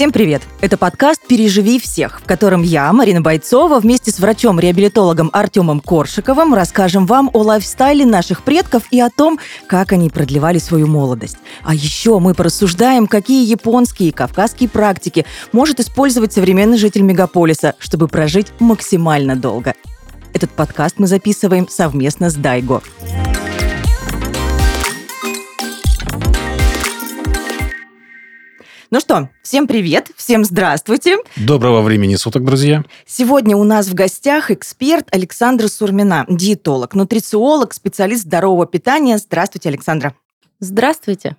[0.00, 0.40] Всем привет!
[0.62, 7.04] Это подкаст «Переживи всех», в котором я, Марина Бойцова, вместе с врачом-реабилитологом Артемом Коршиковым расскажем
[7.04, 11.36] вам о лайфстайле наших предков и о том, как они продлевали свою молодость.
[11.62, 18.08] А еще мы порассуждаем, какие японские и кавказские практики может использовать современный житель мегаполиса, чтобы
[18.08, 19.74] прожить максимально долго.
[20.32, 22.80] Этот подкаст мы записываем совместно с Дайго.
[28.92, 31.18] Ну что, всем привет, всем здравствуйте.
[31.36, 32.82] Доброго времени суток, друзья.
[33.06, 39.16] Сегодня у нас в гостях эксперт Александра Сурмина, диетолог, нутрициолог, специалист здорового питания.
[39.18, 40.16] Здравствуйте, Александра.
[40.58, 41.36] Здравствуйте.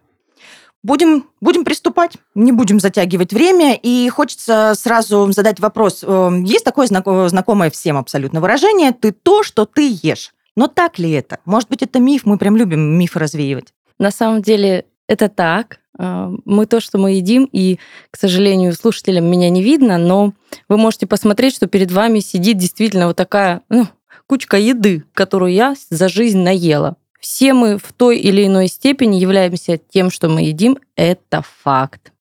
[0.82, 3.78] Будем, будем приступать, не будем затягивать время.
[3.84, 6.06] И хочется сразу задать вопрос.
[6.08, 10.32] Эм, есть такое знакомое всем абсолютно выражение «ты то, что ты ешь».
[10.56, 11.40] Но так ли это?
[11.44, 13.74] Может быть, это миф, мы прям любим мифы развеивать.
[14.00, 15.80] На самом деле это так.
[15.98, 17.80] А, мы то, что мы едим, и,
[18.12, 20.34] к сожалению, слушателям меня не видно, но
[20.70, 23.88] вы можете посмотреть, что перед вами сидит действительно вот такая ну,
[24.26, 26.96] кучка еды, которую я за жизнь наела.
[27.20, 32.14] Все мы в той или иной степени являемся тем, что мы едим, это факт.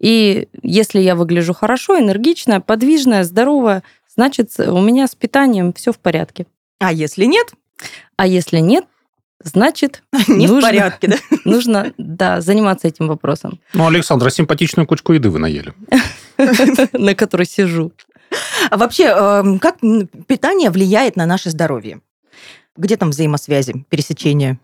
[0.00, 5.98] И если я выгляжу хорошо, энергичная, подвижная, здоровая, значит, у меня с питанием все в
[5.98, 6.46] порядке.
[6.80, 7.52] А если нет?
[8.16, 8.86] А если нет,
[9.42, 11.16] значит, не нужно, в порядке, да?
[11.44, 13.60] Нужно, да, заниматься этим вопросом.
[13.74, 15.72] Ну, Александра, симпатичную кучку еды вы наели.
[16.92, 17.92] На которой сижу.
[18.70, 19.78] А вообще, эм, как
[20.26, 22.00] питание влияет на наше здоровье?
[22.76, 24.58] Где там взаимосвязи, пересечения?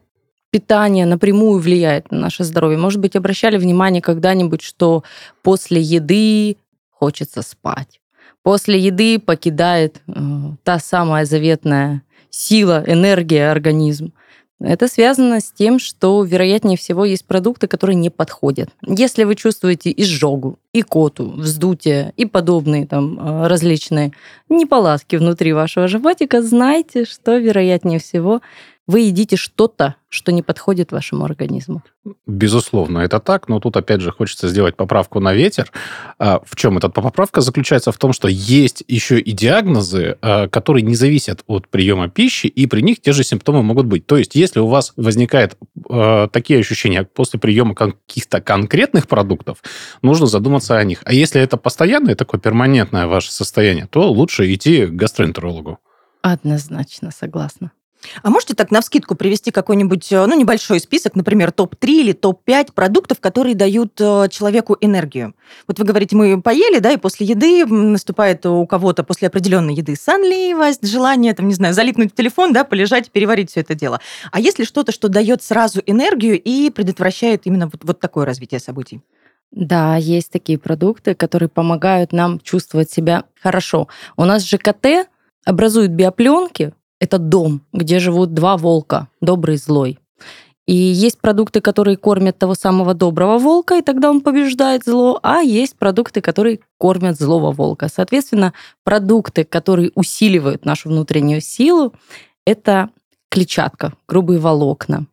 [0.54, 2.78] питание напрямую влияет на наше здоровье.
[2.78, 5.02] Может быть, обращали внимание когда-нибудь, что
[5.42, 6.58] после еды
[6.92, 8.00] хочется спать.
[8.44, 10.12] После еды покидает э,
[10.62, 14.12] та самая заветная сила, энергия организм.
[14.64, 18.70] Это связано с тем, что, вероятнее всего, есть продукты, которые не подходят.
[18.86, 24.12] Если вы чувствуете изжогу, икоту, вздутие и подобные там э, различные
[24.48, 28.40] неполадки внутри вашего животика, знайте, что, вероятнее всего,
[28.86, 31.82] вы едите что-то, что не подходит вашему организму.
[32.26, 35.72] Безусловно, это так, но тут опять же хочется сделать поправку на ветер.
[36.18, 37.92] А, в чем эта поправка заключается?
[37.92, 42.66] В том, что есть еще и диагнозы, а, которые не зависят от приема пищи, и
[42.66, 44.06] при них те же симптомы могут быть.
[44.06, 45.56] То есть, если у вас возникают
[45.88, 49.62] а, такие ощущения после приема каких-то конкретных продуктов,
[50.02, 51.00] нужно задуматься о них.
[51.04, 55.78] А если это постоянное, такое перманентное ваше состояние, то лучше идти к гастроэнтерологу.
[56.22, 57.72] Однозначно согласна.
[58.22, 62.72] А можете так на вскидку привести какой-нибудь, э, ну, небольшой список, например, топ-3 или топ-5
[62.72, 65.34] продуктов, которые дают э, человеку энергию?
[65.66, 69.96] Вот вы говорите, мы поели, да, и после еды наступает у кого-то после определенной еды
[69.96, 74.00] сонливость, желание, там, не знаю, залипнуть в телефон, да, полежать, переварить все это дело.
[74.30, 78.60] А есть ли что-то, что дает сразу энергию и предотвращает именно вот, вот такое развитие
[78.60, 79.00] событий?
[79.54, 83.86] Да, есть такие продукты, которые помогают нам чувствовать себя хорошо.
[84.16, 85.08] У нас ЖКТ
[85.44, 89.98] образует биопленки, это дом, где живут два волка, добрый и злой.
[90.66, 95.40] И есть продукты, которые кормят того самого доброго волка, и тогда он побеждает зло, а
[95.40, 97.88] есть продукты, которые кормят злого волка.
[97.88, 101.92] Соответственно, продукты, которые усиливают нашу внутреннюю силу,
[102.46, 102.88] это
[103.28, 105.06] клетчатка, грубые волокна,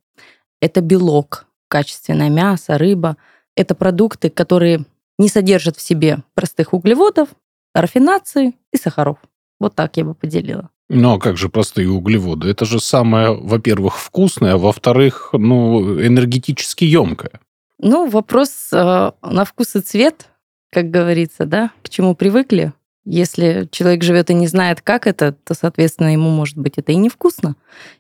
[0.62, 3.18] это белок, качественное мясо, рыба.
[3.56, 4.86] Это продукты, которые
[5.18, 7.30] не содержат в себе простых углеводов,
[7.74, 9.18] рафинации и сахаров.
[9.60, 10.70] Вот так я бы поделила.
[10.94, 12.50] Ну, а как же простые углеводы?
[12.50, 17.40] Это же самое, во-первых, вкусное, а во-вторых, ну, энергетически емкое.
[17.80, 20.28] Ну, вопрос э, на вкус и цвет,
[20.70, 22.74] как говорится, да, к чему привыкли.
[23.06, 26.98] Если человек живет и не знает, как это, то, соответственно, ему, может быть, это и
[26.98, 27.56] невкусно.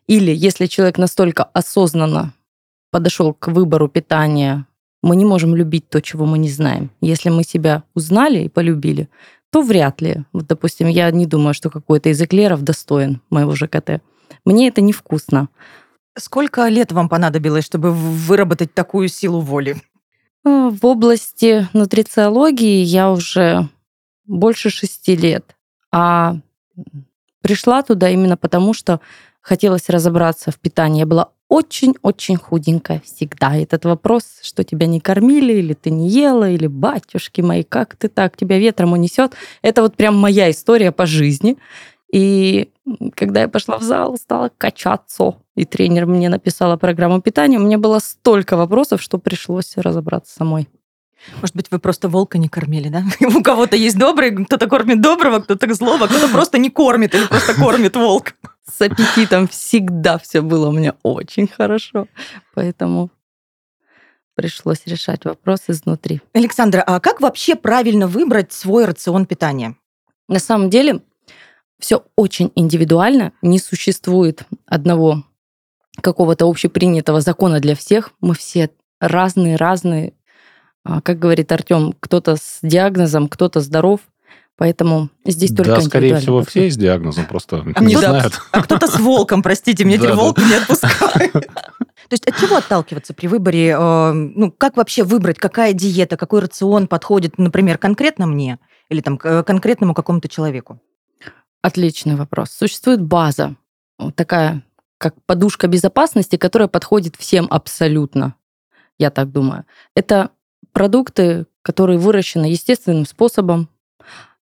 [0.08, 2.34] Или если человек настолько осознанно
[2.92, 4.68] подошел к выбору питания,
[5.02, 6.92] мы не можем любить то, чего мы не знаем.
[7.00, 9.08] Если мы себя узнали и полюбили,
[9.52, 10.24] то вряд ли.
[10.34, 14.02] Вот, допустим, я не думаю, что какой-то из эклеров достоин моего ЖКТ.
[14.46, 15.50] Мне это невкусно.
[16.18, 19.78] Сколько лет вам понадобилось, чтобы выработать такую силу воли?
[20.46, 23.70] Э, в области нутрициологии я уже
[24.26, 25.56] больше шести лет.
[25.92, 26.38] А
[27.42, 29.02] пришла туда именно потому, что
[29.42, 31.00] хотелось разобраться в питании.
[31.00, 33.58] Я была очень-очень худенькая всегда.
[33.58, 38.08] Этот вопрос, что тебя не кормили, или ты не ела, или батюшки мои, как ты
[38.08, 39.34] так, тебя ветром унесет.
[39.62, 41.58] Это вот прям моя история по жизни.
[42.10, 42.70] И
[43.16, 47.78] когда я пошла в зал, стала качаться, и тренер мне написала программу питания, у меня
[47.78, 50.70] было столько вопросов, что пришлось разобраться самой.
[51.42, 53.04] Может быть, вы просто волка не кормили, да?
[53.38, 57.56] У кого-то есть добрый, кто-то кормит доброго, кто-то злого, кто-то просто не кормит или просто
[57.56, 58.36] кормит волк.
[58.70, 62.08] С аппетитом всегда все было у меня очень хорошо.
[62.54, 63.10] Поэтому
[64.36, 66.22] пришлось решать вопрос изнутри.
[66.34, 69.76] Александра, а как вообще правильно выбрать свой рацион питания?
[70.28, 71.02] На самом деле
[71.80, 75.24] все очень индивидуально, не существует одного
[76.02, 78.12] какого-то общепринятого закона для всех.
[78.22, 78.70] Мы все
[79.00, 80.14] разные, разные.
[80.84, 84.02] Как говорит Артем, кто-то с диагнозом, кто-то здоров.
[84.62, 86.52] Поэтому здесь только Да, скорее всего, подход.
[86.52, 88.40] все с диагнозом просто А не кто-то- знают.
[88.52, 90.22] А кто-то с волком, простите, меня Да, теперь да.
[90.22, 91.32] волк не отпускает.
[91.34, 93.70] То есть от чего отталкиваться при выборе?
[93.76, 98.60] э, Ну, как вообще выбрать, какая диета, какой рацион подходит, например, конкретно мне
[98.90, 100.80] или там к конкретному какому-то человеку?
[101.64, 102.52] Отличный вопрос.
[102.52, 103.56] Существует база,
[104.14, 104.62] такая,
[105.00, 108.36] как подушка безопасности, которая подходит всем абсолютно,
[109.00, 109.66] я так думаю.
[109.96, 110.30] Это
[110.72, 113.68] продукты, которые выращены естественным способом.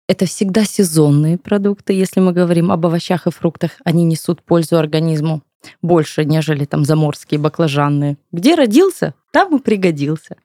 [0.08, 3.72] Это всегда сезонные продукты, если мы говорим об овощах и фруктах.
[3.84, 5.42] Они несут пользу организму
[5.82, 8.18] больше, нежели там заморские баклажанные.
[8.32, 10.38] Где родился, там и пригодился.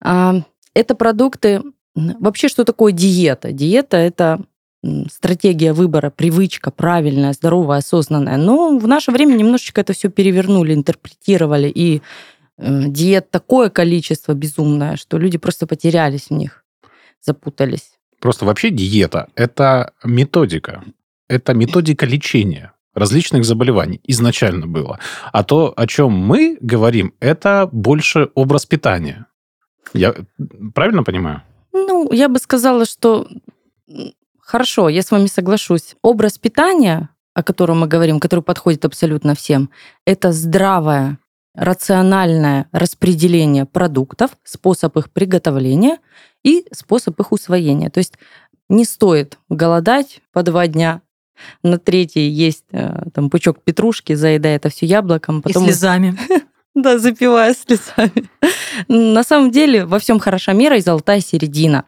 [0.00, 0.42] А,
[0.74, 1.62] Это продукты...
[1.94, 3.52] Вообще, что такое диета?
[3.52, 4.40] Диета– это
[5.10, 8.36] стратегия выбора, привычка правильная, здоровая, осознанная.
[8.36, 12.02] Но в наше время немножечко это все перевернули, интерпретировали, и
[12.58, 16.64] э, диет такое количество безумное, что люди просто потерялись в них,
[17.20, 17.91] запутались.
[18.22, 20.84] Просто вообще диета– это методика.
[21.28, 25.00] Это методика лечения различных заболеваний изначально было.
[25.32, 29.26] А то, о чем мы говорим, это больше образ питания.
[29.92, 30.14] Я
[30.72, 31.42] правильно понимаю?
[31.72, 33.26] Ну, я бы сказала, что
[34.38, 35.96] хорошо, я с вами соглашусь.
[36.00, 39.68] Образ питания, о котором мы говорим, который подходит абсолютно всем,
[40.06, 41.18] это здравое,
[41.54, 45.98] рациональное распределение продуктов, способ их приготовления
[46.42, 47.90] и способ их усвоения.
[47.90, 48.14] То есть
[48.68, 51.02] не стоит голодать по два дня,
[51.62, 56.16] на третий есть э, там пучок петрушки, заедая это все яблоком, потом И слезами.
[56.74, 58.28] да, запивая слезами.
[58.88, 61.84] На самом деле во всем хороша мера и золотая середина.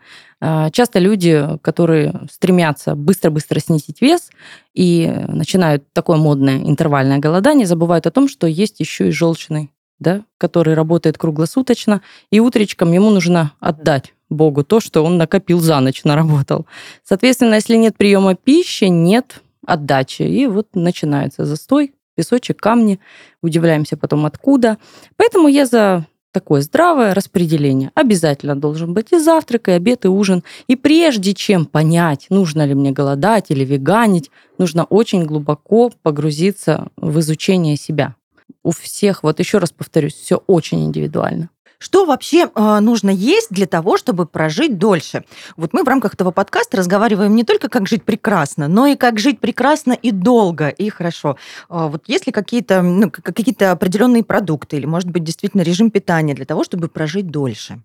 [0.46, 4.28] А, Часто люди, которые стремятся быстро-быстро снизить вес
[4.74, 10.22] и начинают такое модное интервальное голодание, забывают о том, что есть еще и желчный, да,
[10.36, 16.04] который работает круглосуточно, и утречком ему нужно отдать Богу то, что он накопил за ночь,
[16.04, 16.66] наработал.
[17.04, 20.24] Соответственно, если нет приема пищи, нет отдачи.
[20.24, 23.00] И вот начинается застой, песочек, камни.
[23.42, 24.76] Удивляемся потом, откуда.
[25.16, 27.92] Поэтому я за такое здравое распределение.
[27.94, 30.42] Обязательно должен быть и завтрак, и обед, и ужин.
[30.66, 37.20] И прежде чем понять, нужно ли мне голодать или веганить, нужно очень глубоко погрузиться в
[37.20, 38.16] изучение себя.
[38.62, 41.50] У всех, вот еще раз повторюсь, все очень индивидуально.
[41.84, 45.26] Что вообще э, нужно есть для того, чтобы прожить дольше?
[45.58, 49.18] Вот мы в рамках этого подкаста разговариваем не только как жить прекрасно, но и как
[49.18, 51.36] жить прекрасно и долго, и хорошо.
[51.68, 55.90] А вот есть ли какие-то ну, к- какие-то определенные продукты или, может быть, действительно режим
[55.90, 57.82] питания для того, чтобы прожить дольше?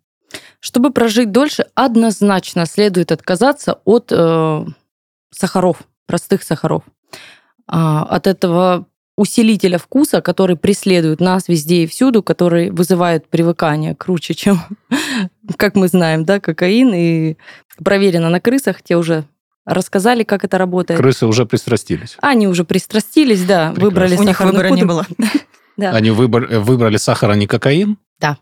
[0.61, 4.65] Чтобы прожить дольше, однозначно следует отказаться от э,
[5.29, 6.83] сахаров, простых сахаров.
[7.67, 8.85] А, от этого
[9.19, 14.61] усилителя вкуса, который преследует нас везде и всюду, который вызывает привыкание круче, чем,
[15.57, 16.93] как мы знаем, да, кокаин.
[16.93, 17.35] И
[17.83, 19.25] проверено на крысах, те уже
[19.65, 20.99] рассказали, как это работает.
[20.99, 22.15] Крысы уже пристрастились.
[22.21, 23.83] Они уже пристрастились, да, Прекрасно.
[23.85, 25.05] выбрали У них выбора не было.
[25.77, 25.91] Да.
[25.91, 27.97] Они выбор- выбрали сахар, а не кокаин?
[28.19, 28.37] Да.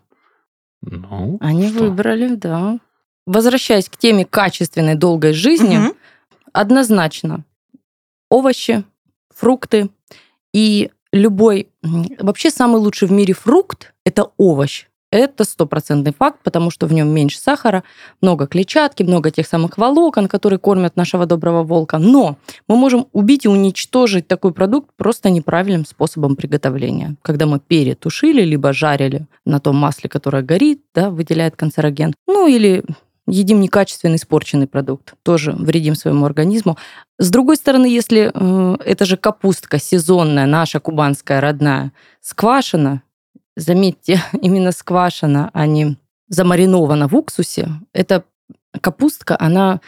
[0.82, 1.84] Ну, Они что?
[1.84, 2.80] выбрали, да.
[3.26, 5.78] Возвращаясь к теме качественной долгой жизни,
[6.52, 7.44] однозначно
[8.28, 8.82] овощи,
[9.32, 9.88] фрукты
[10.52, 11.68] и любой...
[12.18, 14.86] Вообще самый лучший в мире фрукт– это овощ.
[15.10, 17.82] Это стопроцентный факт, потому что в нем меньше сахара,
[18.20, 21.96] много клетчатки, много тех самых волокон, которые кормят нашего доброго волка.
[21.96, 22.36] Но
[22.68, 27.16] мы можем убить и уничтожить такой продукт просто неправильным способом приготовления.
[27.22, 32.12] Когда мы перетушили, либо жарили на том масле, которое горит, да, выделяет канцероген.
[32.26, 32.84] Ну или
[33.28, 36.76] едим некачественный испорченный продукт, тоже вредим своему организму.
[37.18, 43.02] С другой стороны, если э, это же капустка сезонная, наша кубанская родная, сквашена,
[43.56, 45.96] заметьте, именно сквашена, а не
[46.28, 48.24] замаринована в уксусе, эта
[48.80, 49.80] капустка, она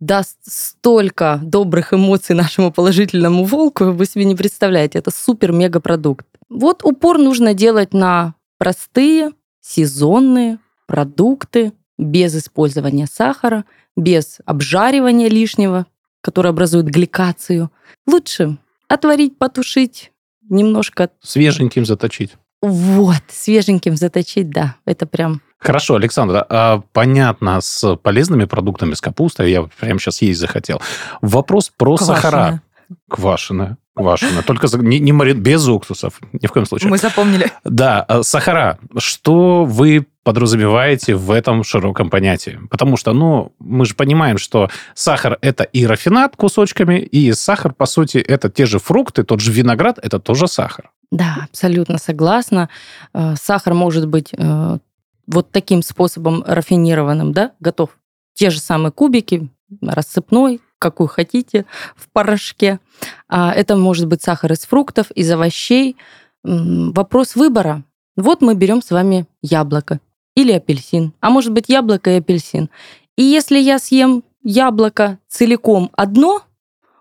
[0.00, 4.98] даст столько добрых эмоций нашему положительному волку, вы себе не представляете.
[4.98, 6.26] Это супер-мега-продукт.
[6.48, 13.64] Вот упор нужно делать на простые, сезонные продукты, без использования сахара,
[13.96, 15.86] без обжаривания лишнего,
[16.20, 17.70] которое образует гликацию.
[18.06, 18.56] Лучше
[18.88, 20.12] отварить, потушить,
[20.48, 22.32] немножко Свеженьким заточить.
[22.62, 25.40] вот, свеженьким заточить, да, это прям...
[25.58, 30.82] Хорошо, Александра, а понятно с полезными продуктами, с капустой, я прямо сейчас есть захотел.
[31.22, 32.16] Вопрос про Квашеное.
[32.20, 32.62] сахара.
[33.08, 33.78] Квашеная.
[33.94, 34.42] Квашеная.
[34.42, 36.90] Только за- не, не без уксусов, ни в коем случае.
[36.90, 37.50] Мы запомнили.
[37.64, 38.78] Да, а, сахара.
[38.98, 42.58] Что вы подразумеваете в этом широком понятии?
[42.70, 47.86] Потому что, ну, мы же понимаем, что сахар– это и рафинат кусочками, и сахар, по
[47.86, 50.90] сути, это те же фрукты, тот же виноград– это тоже сахар.
[51.10, 52.68] Да, абсолютно согласна.
[53.12, 54.78] Э, сахар может быть э,
[55.26, 57.90] вот таким способом рафинированным, да, готов.
[58.34, 59.48] Те же самые кубики,
[59.80, 61.66] рассыпной, какой хотите,
[61.96, 62.80] в порошке.
[63.28, 65.96] А это может быть сахар из фруктов, из овощей.
[66.42, 67.84] Вопрос выбора.
[68.16, 70.00] Вот мы берем с вами яблоко
[70.36, 72.70] или апельсин, а может быть яблоко и апельсин.
[73.16, 76.42] И если я съем яблоко целиком одно,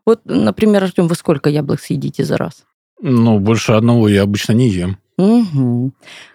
[0.05, 2.63] вот, например, Артем, вы сколько яблок съедите за раз?
[3.01, 4.97] Ну, больше одного я обычно не ем.
[5.17, 5.91] Угу.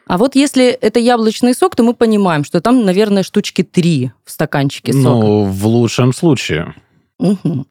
[0.06, 4.30] А вот если это яблочный сок, то мы понимаем, что там, наверное, штучки три в
[4.30, 5.08] стаканчике сока.
[5.08, 6.74] Ну, в лучшем случае.
[7.18, 7.66] Угу.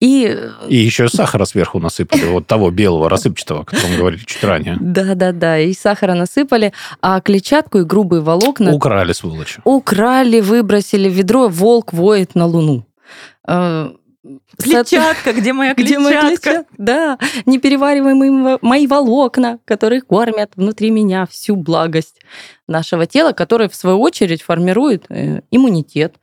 [0.00, 0.38] И...
[0.68, 4.76] и еще сахара сверху насыпали, вот того белого рассыпчатого, о котором говорили чуть ранее.
[4.80, 8.72] Да-да-да, и сахара насыпали, а клетчатку и грубые волокна...
[8.72, 9.60] Украли, сволочи.
[9.64, 12.86] Украли, выбросили в ведро, волк воет на луну.
[13.48, 13.90] Э,
[14.62, 15.98] клетчатка, где моя клетчатка?
[15.98, 16.64] Где моя клетчатка?
[16.78, 22.20] Да, неперевариваемые мои волокна, которые кормят внутри меня всю благость
[22.68, 26.14] нашего тела, которое, в свою очередь, формирует э, иммунитет,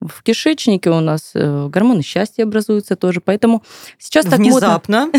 [0.00, 3.62] в кишечнике у нас э, гормоны счастья образуются тоже, поэтому
[3.98, 5.10] сейчас так Внезапно.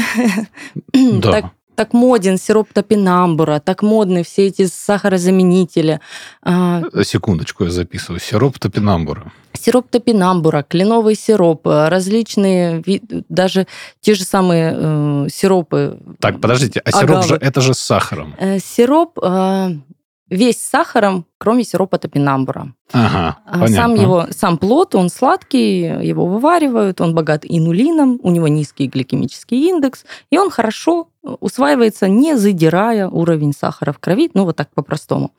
[0.93, 1.21] модно...
[1.21, 1.45] так,
[1.75, 5.99] так моден сироп топинамбура, так модны все эти сахарозаменители.
[6.41, 8.19] А, Секундочку, я записываю.
[8.19, 9.31] Сироп топинамбура.
[9.53, 12.83] Сироп топинамбура, кленовый сироп, э, различные,
[13.29, 13.67] даже
[13.99, 15.99] те же самые э, сиропы.
[16.19, 17.27] Так, подождите, а сироп агавы.
[17.27, 18.35] же, это же с сахаром.
[18.39, 19.75] Э, сироп э,
[20.31, 22.73] весь сахаром, кроме сиропа топинамбура.
[22.93, 23.75] Ага, а понятно.
[23.75, 29.69] Сам, его, сам плод, он сладкий, его вываривают, он богат инулином, у него низкий гликемический
[29.69, 35.31] индекс, и он хорошо усваивается, не задирая уровень сахара в крови, ну вот так по-простому.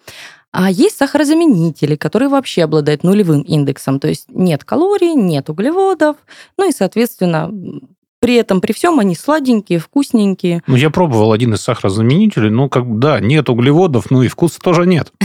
[0.52, 6.16] А есть сахарозаменители, которые вообще обладают нулевым индексом, то есть нет калорий, нет углеводов,
[6.58, 7.50] ну и, соответственно,
[8.22, 10.62] при этом, при всем, они сладенькие, вкусненькие.
[10.68, 14.60] Ну, я пробовал один из сахарозаменителей, ну, как бы, да, нет углеводов, ну и вкуса
[14.60, 15.12] тоже нет.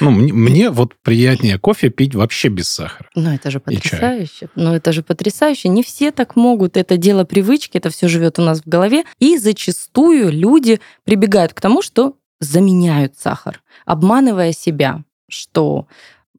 [0.00, 3.06] Ну, мне, мне вот приятнее кофе пить вообще без сахара.
[3.14, 4.48] Ну, это же потрясающе.
[4.54, 5.68] Ну, это же потрясающе.
[5.68, 6.78] Не все так могут.
[6.78, 9.04] Это дело привычки, это все живет у нас в голове.
[9.18, 15.86] И зачастую люди прибегают к тому, что заменяют сахар, обманывая себя, что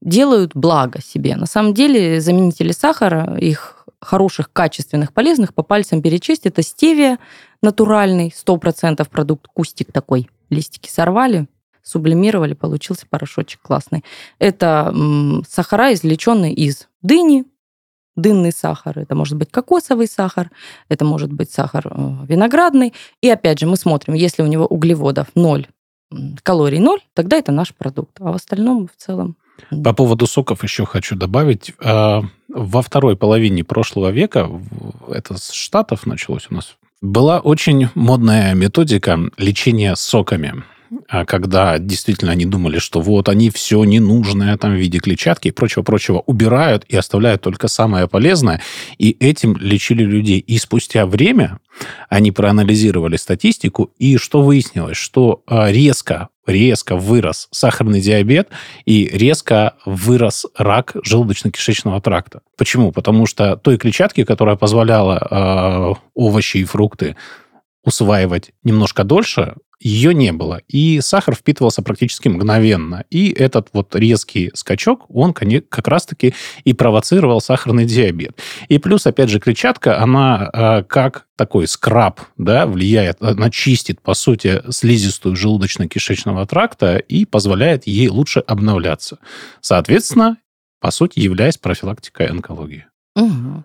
[0.02, 1.36] делают благо себе.
[1.36, 6.46] На самом деле заменители сахара, их хороших, качественных, полезных по пальцам перечесть.
[6.46, 7.20] Это стевия
[7.62, 10.30] натуральный, 100% продукт, кустик такой.
[10.50, 11.48] Листики сорвали,
[11.82, 14.04] сублимировали, получился порошочек классный.
[14.40, 14.94] Это
[15.48, 17.46] сахара, извлеченные из дыни,
[18.16, 20.50] дынный сахар, это может быть кокосовый сахар,
[20.90, 22.94] это может быть сахар э, виноградный.
[23.22, 25.68] И опять же, мы смотрим, если у него углеводов 0,
[26.44, 28.18] калорий 0, тогда это наш продукт.
[28.22, 29.36] А в остальном в целом
[29.84, 31.74] по поводу соков еще хочу добавить.
[32.56, 34.50] Во второй половине прошлого века,
[35.10, 40.64] это с Штатов началось у нас, была очень модная методика лечения соками
[41.26, 46.20] когда действительно они думали, что вот они все ненужное там в виде клетчатки и прочего-прочего
[46.26, 48.62] убирают и оставляют только самое полезное,
[48.98, 50.40] и этим лечили людей.
[50.40, 51.60] И спустя время
[52.10, 54.98] они проанализировали статистику, и что выяснилось?
[54.98, 58.50] Что а, резко резко вырос сахарный диабет
[58.86, 62.42] и резко вырос рак желудочно-кишечного тракта.
[62.58, 62.92] Почему?
[62.92, 67.16] Потому что той клетчатки, которая позволяла э, овощи и фрукты
[67.84, 70.62] усваивать немножко дольше, ее не было.
[70.68, 73.06] И сахар впитывался практически мгновенно.
[73.10, 78.40] И этот вот резкий скачок, он как раз-таки и провоцировал сахарный диабет.
[78.68, 84.14] И плюс, опять же, клетчатка, она а, как такой скраб, да, влияет, она чистит, по
[84.14, 89.20] сути, слизистую желудочно-кишечного тракта и позволяет ей лучше обновляться.
[89.62, 90.38] Соответственно,
[90.80, 92.86] по сути, являясь профилактикой онкологии.
[93.16, 93.64] Угу.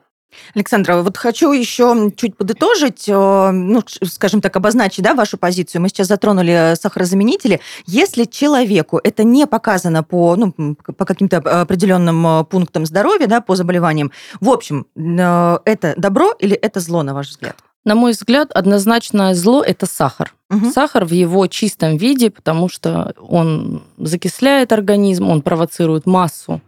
[0.54, 5.82] Александра, вот хочу еще чуть подытожить, э, ну, скажем так, обозначить да, вашу позицию.
[5.82, 7.60] Мы сейчас затронули сахарозаменители.
[7.86, 13.56] Если человеку это не показано по, ну, по каким-то определенным э, пунктам здоровья, да, по
[13.56, 17.56] заболеваниям, в общем, э, это добро или это зло, на ваш взгляд?
[17.84, 20.34] На мой взгляд, однозначное зло– это сахар.
[20.50, 20.70] Угу.
[20.70, 26.60] Сахар в его чистом виде, потому что он закисляет организм, он провоцирует массу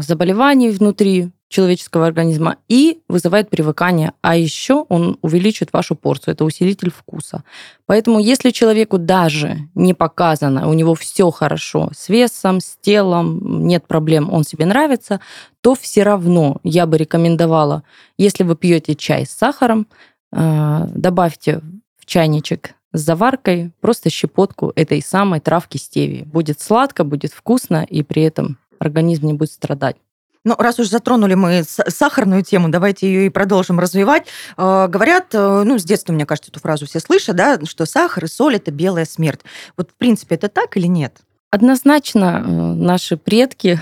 [0.00, 4.12] заболеваний внутри человеческого организма и вызывает привыкание.
[4.20, 6.34] А еще он увеличит вашу порцию.
[6.34, 7.42] Это усилитель вкуса.
[7.86, 13.86] Поэтому если человеку даже не показано, у него все хорошо с весом, с телом, нет
[13.86, 15.20] проблем, он себе нравится,
[15.62, 17.82] то все равно я бы рекомендовала,
[18.18, 19.86] если вы пьете чай с сахаром,
[20.32, 21.62] э, добавьте
[21.98, 26.24] в чайничек с заваркой, просто щепотку этой самой травки стевии.
[26.24, 29.96] Будет сладко, будет вкусно, и при этом организм не будет страдать.
[30.44, 34.26] Ну, раз уж затронули мы сахарную тему, давайте ее и продолжим развивать.
[34.56, 38.24] Э, говорят, э, ну, с детства, мне кажется, эту фразу все слышат, да, что сахар
[38.24, 39.40] и соль– это белая смерть.
[39.76, 41.18] Вот, в принципе, это так или нет?
[41.50, 43.80] Однозначно э, наши предки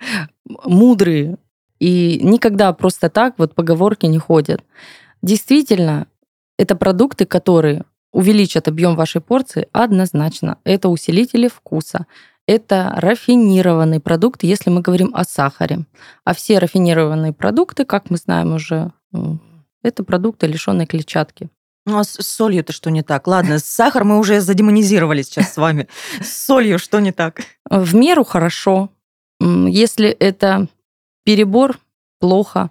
[0.64, 1.38] мудрые
[1.78, 4.62] и никогда просто так вот поговорки не ходят.
[5.22, 6.06] Действительно,
[6.58, 10.58] это продукты, которые увеличат объем вашей порции однозначно.
[10.64, 12.06] Это усилители вкуса,
[12.48, 15.84] это рафинированный продукт, если мы говорим о сахаре.
[16.24, 18.90] А все рафинированные продукты, как мы знаем уже,
[19.82, 21.50] это продукты, лишенные клетчатки.
[21.84, 23.26] Ну а с солью-то что не так?
[23.26, 25.88] Ладно, сахар мы уже задемонизировали сейчас с вами.
[26.22, 27.42] С солью что не так?
[27.68, 28.88] В меру хорошо.
[29.40, 30.68] Если это
[31.24, 31.78] перебор,
[32.18, 32.70] плохо.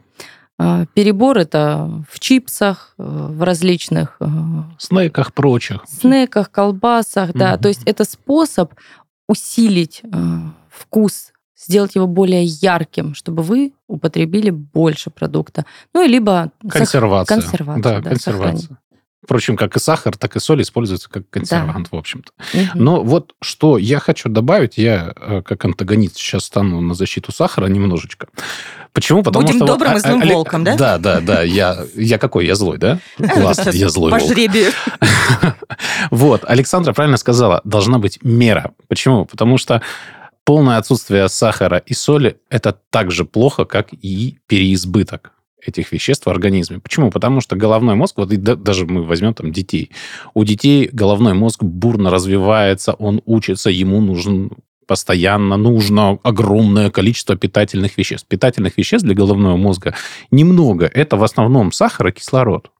[0.60, 4.18] А, перебор это в чипсах, э, в различных...
[4.20, 4.26] Э,
[4.80, 5.86] снеках прочих.
[5.88, 7.54] Снеках, колбасах, да.
[7.54, 7.62] Mm-hmm.
[7.62, 8.74] То есть это способ
[9.28, 10.08] усилить э,
[10.70, 15.66] вкус, сделать его более ярким, чтобы вы употребили больше продукта.
[15.94, 16.52] Ну, и либо...
[16.70, 17.42] Консервация.
[17.42, 17.84] Консервация.
[17.84, 18.60] Да, да консервация.
[18.60, 18.87] Сохранить.
[19.28, 21.98] Впрочем, как и сахар, так и соль используются как консервант, да.
[21.98, 22.32] в общем-то.
[22.54, 22.70] Угу.
[22.76, 27.66] Но вот что я хочу добавить, я э, как антагонист сейчас стану на защиту сахара
[27.66, 28.30] немножечко.
[28.94, 29.24] Почему?
[29.24, 29.66] Потому Будем что...
[29.66, 30.78] добрым вот, и злым а, волком, да?
[30.78, 31.42] Да, да, да.
[31.44, 32.46] Я, я какой?
[32.46, 33.00] Я злой, да?
[33.18, 34.72] Классно, я злой По жребию.
[36.10, 38.72] Вот, Александра правильно сказала, должна быть мера.
[38.88, 39.26] Почему?
[39.26, 39.82] Потому что
[40.46, 45.34] полное отсутствие сахара и соли– это так же плохо, как и переизбыток
[45.68, 46.80] этих веществ в организме.
[46.80, 47.12] Почему?
[47.12, 49.92] Потому что головной мозг, вот даже мы возьмем там детей,
[50.34, 54.52] у детей головной мозг бурно развивается, он учится, ему нужен
[54.88, 58.28] постоянно нужно огромное количество питательных веществ.
[58.28, 59.94] Питательных веществ для головного мозга
[60.32, 60.90] немного.
[60.94, 62.72] Это в основном сахар и кислород.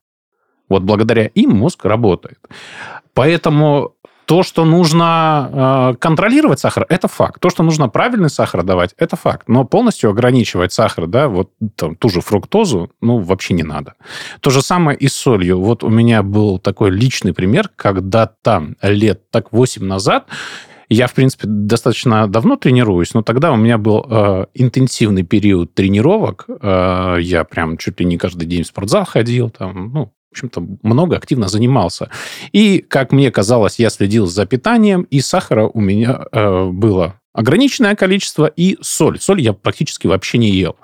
[0.68, 2.38] Вот благодаря им мозг работает.
[3.14, 3.94] Поэтому
[4.28, 7.40] то, что нужно э, контролировать сахар, это факт.
[7.40, 9.48] То, что нужно правильный сахар давать, это факт.
[9.48, 13.94] Но полностью ограничивать сахар, да, вот там, ту же фруктозу, ну, вообще не надо.
[14.40, 15.62] То же самое и с солью.
[15.62, 20.26] Вот у меня был такой личный пример, когда там лет так 8 назад
[20.90, 26.46] я, в принципе, достаточно давно тренируюсь, но тогда у меня был э, интенсивный период тренировок.
[26.48, 30.66] Э, я прям чуть ли не каждый день в спортзал ходил, там, ну, в общем-то,
[30.82, 32.10] много активно занимался.
[32.52, 37.94] И, как мне казалось, я следил за питанием, и сахара у меня э, было ограниченное
[37.94, 39.20] количество, и соль.
[39.20, 40.76] Соль я практически вообще не ел.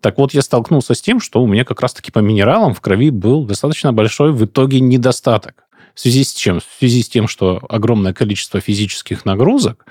[0.00, 3.10] Так вот, я столкнулся с тем, что у меня как раз-таки по минералам в крови
[3.10, 5.64] был достаточно большой в итоге недостаток.
[5.94, 6.60] В связи с чем?
[6.60, 9.86] В связи с тем, что огромное количество физических нагрузок,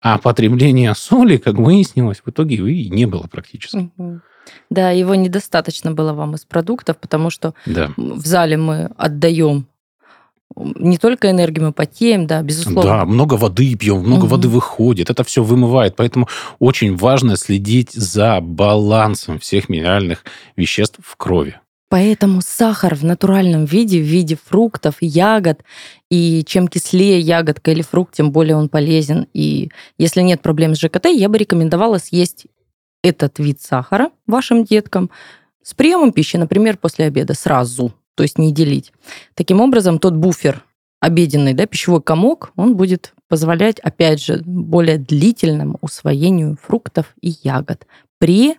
[0.00, 3.90] а потребление соли, как выяснилось, в итоге и не было практически.
[3.96, 4.20] Угу.
[4.70, 7.92] Да, его недостаточно было вам из продуктов, потому что да.
[7.96, 9.66] в зале мы отдаем
[10.56, 12.82] не только энергию мы потеем, да, безусловно.
[12.82, 14.30] Да, много воды пьем, много угу.
[14.30, 15.96] воды выходит, это все вымывает.
[15.96, 20.24] Поэтому очень важно следить за балансом всех минеральных
[20.56, 21.60] веществ в крови.
[21.88, 25.62] Поэтому сахар в натуральном виде, в виде фруктов, ягод,
[26.08, 29.26] и чем кислее ягодка или фрукт, тем более он полезен.
[29.34, 32.46] И если нет проблем с ЖКТ, я бы рекомендовала съесть
[33.02, 35.10] этот вид сахара вашим деткам
[35.62, 38.92] с приемом пищи, например, после обеда сразу, то есть не делить.
[39.34, 40.64] Таким образом, тот буфер
[41.00, 47.86] обеденный, да, пищевой комок, он будет позволять, опять же, более длительному усвоению фруктов и ягод
[48.18, 48.56] при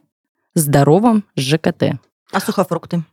[0.55, 1.99] здоровом ЖКТ.
[2.31, 3.03] А сухофрукты?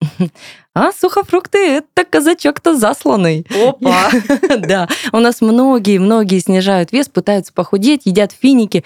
[0.74, 3.46] А сухофрукты– это казачок-то засланный.
[3.50, 4.10] Опа!
[4.58, 8.84] Да, у нас многие-многие снижают вес, пытаются похудеть, едят финики.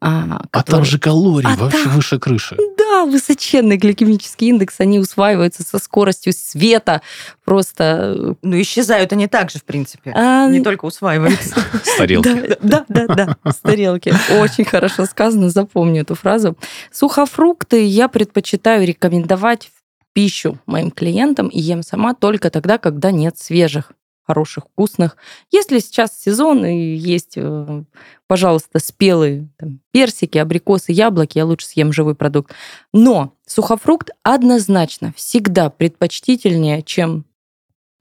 [0.00, 0.50] А, который...
[0.52, 1.92] а там же калории а вообще там...
[1.92, 2.56] выше крыши.
[2.76, 7.02] Да, высоченный гликемический индекс, они усваиваются со скоростью света.
[7.44, 8.36] Просто...
[8.42, 10.12] Ну, исчезают они также, в принципе.
[10.14, 10.48] А...
[10.48, 11.60] Не только усваиваются.
[11.84, 12.56] С тарелки.
[12.62, 14.14] Да, да, да, с тарелки.
[14.40, 16.56] Очень хорошо сказано, запомню эту фразу.
[16.92, 23.38] Сухофрукты я предпочитаю рекомендовать в пищу моим клиентам и ем сама только тогда, когда нет
[23.38, 23.92] свежих
[24.28, 25.16] хороших, вкусных.
[25.50, 27.82] Если сейчас сезон и есть, э,
[28.26, 32.52] пожалуйста, спелые там, персики, абрикосы, яблоки, я лучше съем живой продукт.
[32.92, 37.24] Но сухофрукт однозначно всегда предпочтительнее, чем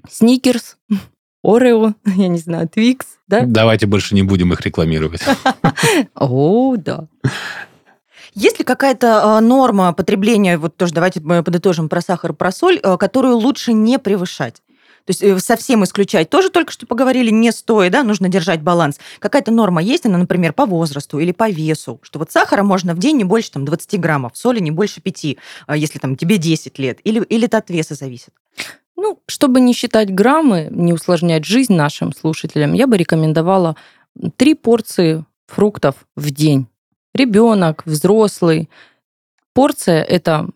[0.09, 0.77] сникерс,
[1.43, 3.43] Орео, я не знаю, Твикс, да?
[3.45, 5.21] Давайте больше не будем их рекламировать.
[6.13, 7.07] О, да.
[8.33, 12.79] Есть ли какая-то а, норма потребления, вот тоже давайте мы подытожим про сахар, про соль,
[12.83, 14.61] а, которую лучше не превышать?
[15.07, 18.99] То есть э, совсем исключать тоже только что поговорили, не стоит, да, нужно держать баланс.
[19.19, 22.97] Какая-то норма есть, она, например, по возрасту или по весу, что вот сахара можно в
[22.99, 26.77] день не больше там, 20 граммов, соли не больше 5, а если там тебе 10
[26.77, 28.33] лет, или, или это от веса зависит?
[28.97, 33.77] Ну, чтобы не считать граммы, не усложнять жизнь нашим слушателям, я бы рекомендовала
[34.35, 36.67] три порции фруктов в день.
[37.13, 38.69] Ребенок, взрослый.
[39.53, 40.49] Порция– это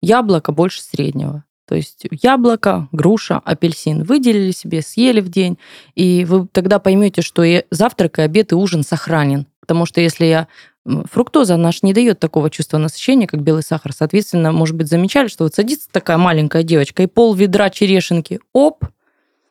[0.00, 1.44] яблоко больше среднего.
[1.72, 5.56] То есть яблоко, груша, апельсин выделили себе, съели в день,
[5.94, 9.46] и вы тогда поймете, что и завтрак, и обед, и ужин сохранен.
[9.60, 10.48] Потому что если я
[10.84, 13.94] Фруктоза наш не дает такого чувства насыщения, как белый сахар.
[13.94, 18.84] Соответственно, может быть, замечали, что вот садится такая маленькая девочка и пол ведра черешенки, оп.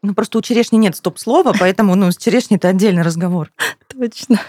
[0.03, 3.51] Ну, просто у черешни нет стоп-слова, поэтому, ну, с черешней это отдельный разговор.
[3.87, 4.39] Точно.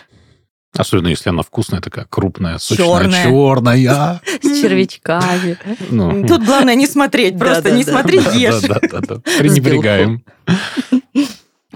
[0.76, 3.24] Особенно, если она вкусная, такая крупная, сочная, черная.
[3.24, 4.20] черная.
[4.40, 5.58] С червячками.
[5.90, 6.26] Ну.
[6.26, 8.62] Тут главное не смотреть, просто не смотри, ешь.
[8.62, 9.16] Да-да-да.
[9.38, 10.24] Пренебрегаем.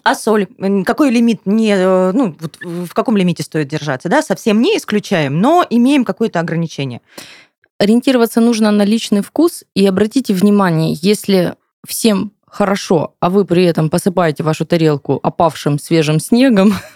[0.03, 0.47] А соль?
[0.85, 4.09] Какой лимит не, э, ну, вот в каком лимите стоит держаться?
[4.09, 4.23] Да?
[4.23, 7.01] Совсем не исключаем, но имеем какое-то ограничение.
[7.79, 9.65] Ориентироваться нужно на личный вкус.
[9.75, 16.21] И обратите внимание, если всем хорошо, а вы при этом посыпаете вашу тарелку опавшим свежим
[16.21, 16.75] снегом,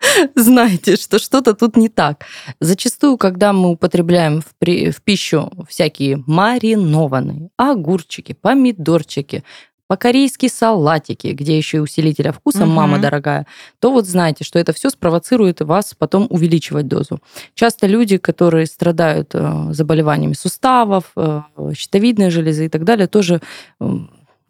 [0.34, 2.24] знаете, что что-то тут не так.
[2.60, 9.44] Зачастую, когда мы употребляем в, при, в пищу всякие маринованные огурчики, помидорчики,
[9.90, 12.70] по-корейски салатики, где еще и усилителя вкуса, угу.
[12.70, 13.46] мама дорогая,
[13.80, 17.18] то вот знайте, что это все спровоцирует вас потом увеличивать дозу.
[17.54, 21.42] Часто люди, которые страдают э, заболеваниями суставов, э,
[21.74, 23.40] щитовидной железы и так далее, тоже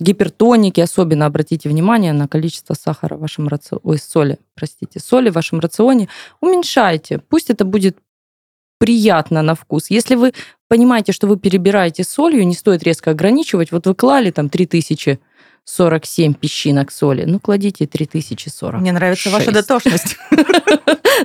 [0.01, 5.35] гипертоники, особенно обратите внимание на количество сахара в вашем рационе, ой, соли, простите, соли в
[5.35, 6.09] вашем рационе,
[6.41, 7.19] уменьшайте.
[7.19, 7.99] Пусть это будет
[8.79, 9.91] приятно на вкус.
[9.91, 10.33] Если вы
[10.69, 13.73] понимаете, что вы перебираете солью, не стоит резко ограничивать.
[13.73, 15.21] Вот вы клали там 3000
[15.65, 17.25] 47 песчинок соли.
[17.27, 18.81] Ну, кладите 3040.
[18.81, 20.17] Мне нравится ваша дотошность.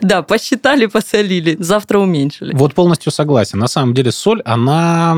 [0.02, 2.54] Да, посчитали, посолили, завтра уменьшили.
[2.54, 3.60] Вот полностью согласен.
[3.60, 5.18] На самом деле соль, она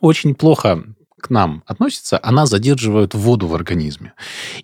[0.00, 0.82] очень плохо
[1.20, 4.12] к нам относится, она задерживает воду в организме.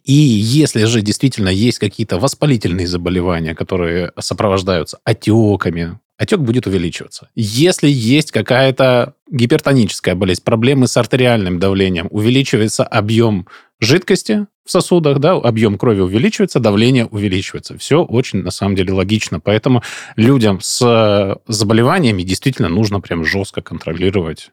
[0.04, 7.30] И если же действительно есть какие-то воспалительные заболевания, которые сопровождаются отеками, отек будет увеличиваться.
[7.34, 13.48] Если есть какая-то гипертоническая болезнь, проблемы с артериальным давлением, увеличивается объем
[13.80, 17.76] жидкости в сосудах, да, объем крови увеличивается, давление увеличивается.
[17.76, 19.40] Все очень, на самом деле, логично.
[19.40, 19.82] Поэтому
[20.14, 24.50] людям с заболеваниями действительно нужно прям жестко контролировать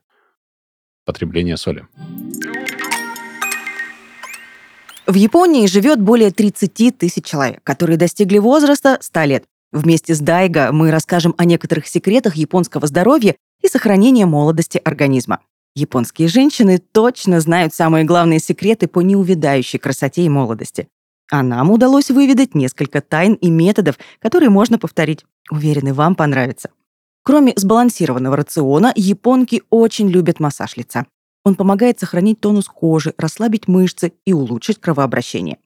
[1.09, 1.87] потребление соли.
[5.07, 9.43] В Японии живет более 30 тысяч человек, которые достигли возраста 100 лет.
[9.71, 15.39] Вместе с Дайго мы расскажем о некоторых секретах японского здоровья и сохранения молодости организма.
[15.73, 20.87] Японские женщины точно знают самые главные секреты по неувядающей красоте и молодости.
[21.31, 25.25] А нам удалось выведать несколько тайн и методов, которые можно повторить.
[25.49, 26.69] Уверены, вам понравится.
[27.23, 31.05] Кроме сбалансированного рациона, японки очень любят массаж лица.
[31.45, 35.57] Он помогает сохранить тонус кожи, расслабить мышцы и улучшить кровообращение.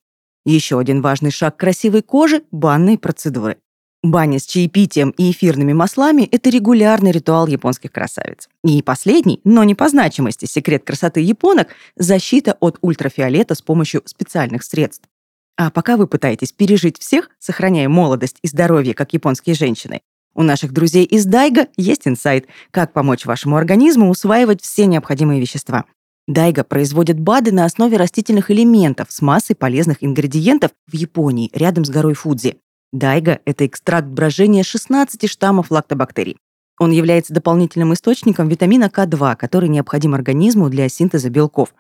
[0.46, 3.58] Еще один важный шаг красивой кожи– банные процедуры.
[4.04, 8.50] Баня с чаепитием и эфирными маслами– это регулярный ритуал японских красавиц.
[8.62, 14.64] И последний, но не по значимости, секрет красоты японок– защита от ультрафиолета с помощью специальных
[14.64, 15.08] средств.
[15.56, 20.02] А пока вы пытаетесь пережить всех, сохраняя молодость и здоровье, как японские женщины,
[20.36, 25.86] у наших друзей из Дайга есть инсайт, как помочь вашему организму усваивать все необходимые вещества.
[26.28, 31.90] Дайга производит БАДы на основе растительных элементов с массой полезных ингредиентов в Японии, рядом с
[31.90, 32.58] горой Фудзи.
[32.94, 36.38] Дайга– это экстракт брожения 16 штаммов лактобактерий.
[36.80, 41.74] Он является дополнительным источником витамина К2, который необходим организму для синтеза белков.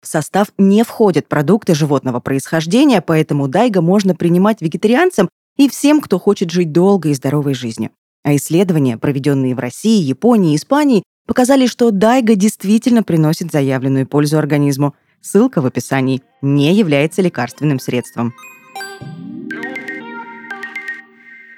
[0.00, 6.18] В состав не входят продукты животного происхождения, поэтому дайга можно принимать вегетарианцам и всем, кто
[6.18, 7.90] хочет жить долгой и здоровой жизнью.
[8.24, 14.38] А исследования, проведенные в России, Японии и Испании, показали, что дайга действительно приносит заявленную пользу
[14.38, 14.94] организму.
[15.20, 18.34] Ссылка в описании не является лекарственным средством.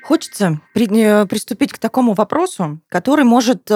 [0.03, 3.75] Хочется при, э, приступить к такому вопросу, который может э,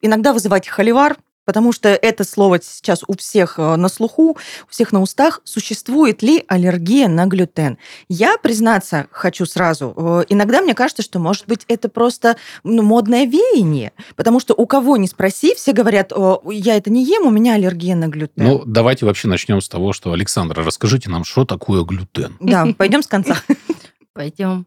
[0.00, 1.18] иногда вызывать холивар,
[1.50, 5.40] потому что это слово сейчас у всех э, на слуху, у всех на устах.
[5.42, 7.76] Существует ли аллергия на глютен?
[8.08, 13.24] Я, признаться, хочу сразу, э, иногда мне кажется, что, может быть, это просто ну, модное
[13.24, 16.12] веяние, потому что у кого не спроси, все говорят,
[16.48, 18.44] я это не ем, у меня аллергия на глютен.
[18.44, 22.36] Ну, давайте вообще начнем с того, что, Александра, расскажите нам, что такое глютен?
[22.38, 23.42] Да, пойдем с конца.
[24.12, 24.66] Пойдем.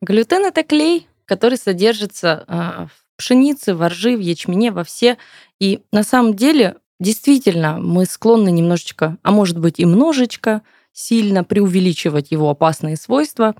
[0.00, 5.16] Глютен– это клей, который содержится а, в пшенице, в ржи, в ячмене, во все.
[5.62, 12.32] И на самом деле, действительно, мы склонны немножечко, а может быть и множечко, сильно преувеличивать
[12.32, 13.54] его опасные свойства.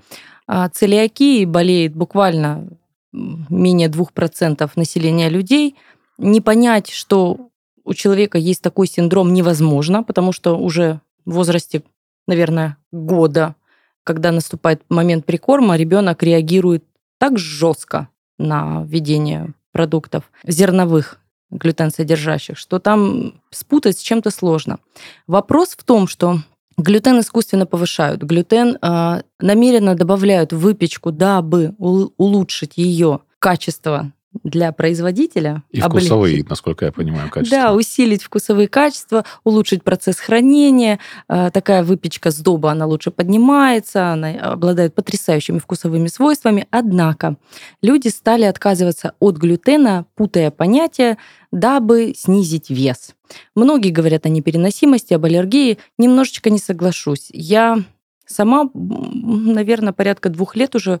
[0.45, 2.67] А целиакией болеет буквально
[3.13, 5.77] менее 2% населения людей.
[6.17, 7.51] Не понять, что
[7.85, 11.83] у человека есть такой синдром, невозможно, потому что уже в возрасте,
[12.27, 13.55] наверное, года,
[14.03, 16.83] когда наступает момент прикорма, ребенок реагирует
[17.17, 21.22] так жестко на введение продуктов зерновых,
[21.53, 24.79] глютен содержащих, что там спутать с чем-то сложно.
[25.27, 26.39] Вопрос в том, что
[26.77, 28.23] Глютен искусственно повышают.
[28.23, 34.11] Глютен э, намеренно добавляют в выпечку, дабы улучшить ее качество
[34.43, 35.63] для производителя.
[35.71, 37.57] И вкусовые, насколько я понимаю, качества.
[37.57, 40.99] Да, усилить вкусовые качества, улучшить процесс хранения.
[41.29, 46.67] Э, такая выпечка с доба, она лучше поднимается, она обладает потрясающими вкусовыми свойствами.
[46.71, 47.37] Однако
[47.81, 51.17] люди стали отказываться от глютена, путая понятия,
[51.51, 53.13] дабы снизить вес.
[53.55, 55.77] Многие говорят о непереносимости, об аллергии.
[55.97, 57.29] Немножечко не соглашусь.
[57.31, 57.83] Я
[58.25, 60.99] сама, наверное, порядка двух лет уже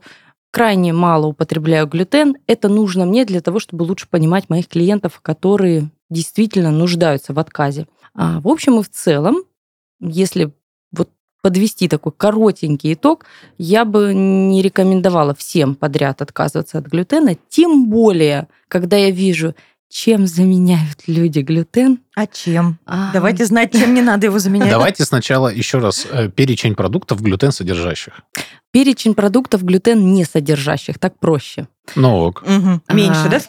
[0.53, 2.37] крайне мало употребляю глютен.
[2.45, 7.87] Это нужно мне для того, чтобы лучше понимать моих клиентов, которые действительно нуждаются в отказе.
[8.13, 9.37] А в общем и в целом,
[9.99, 10.53] если
[10.91, 11.09] вот
[11.41, 13.25] подвести такой коротенький итог,
[13.57, 19.55] я бы не рекомендовала всем подряд отказываться от глютена, тем более, когда я вижу,
[19.93, 21.99] чем заменяют люди глютен.
[22.15, 22.79] А чем?
[22.87, 23.11] А...
[23.13, 24.71] Давайте знать, чем не надо его заменять.
[24.71, 28.21] Давайте сначала еще раз э, перечень продуктов глютен содержащих.
[28.71, 31.67] Перечень продуктов глютен не содержащих, так проще.
[31.95, 32.41] Ну ок.
[32.41, 32.81] Угу.
[32.95, 33.41] Меньше, а, да?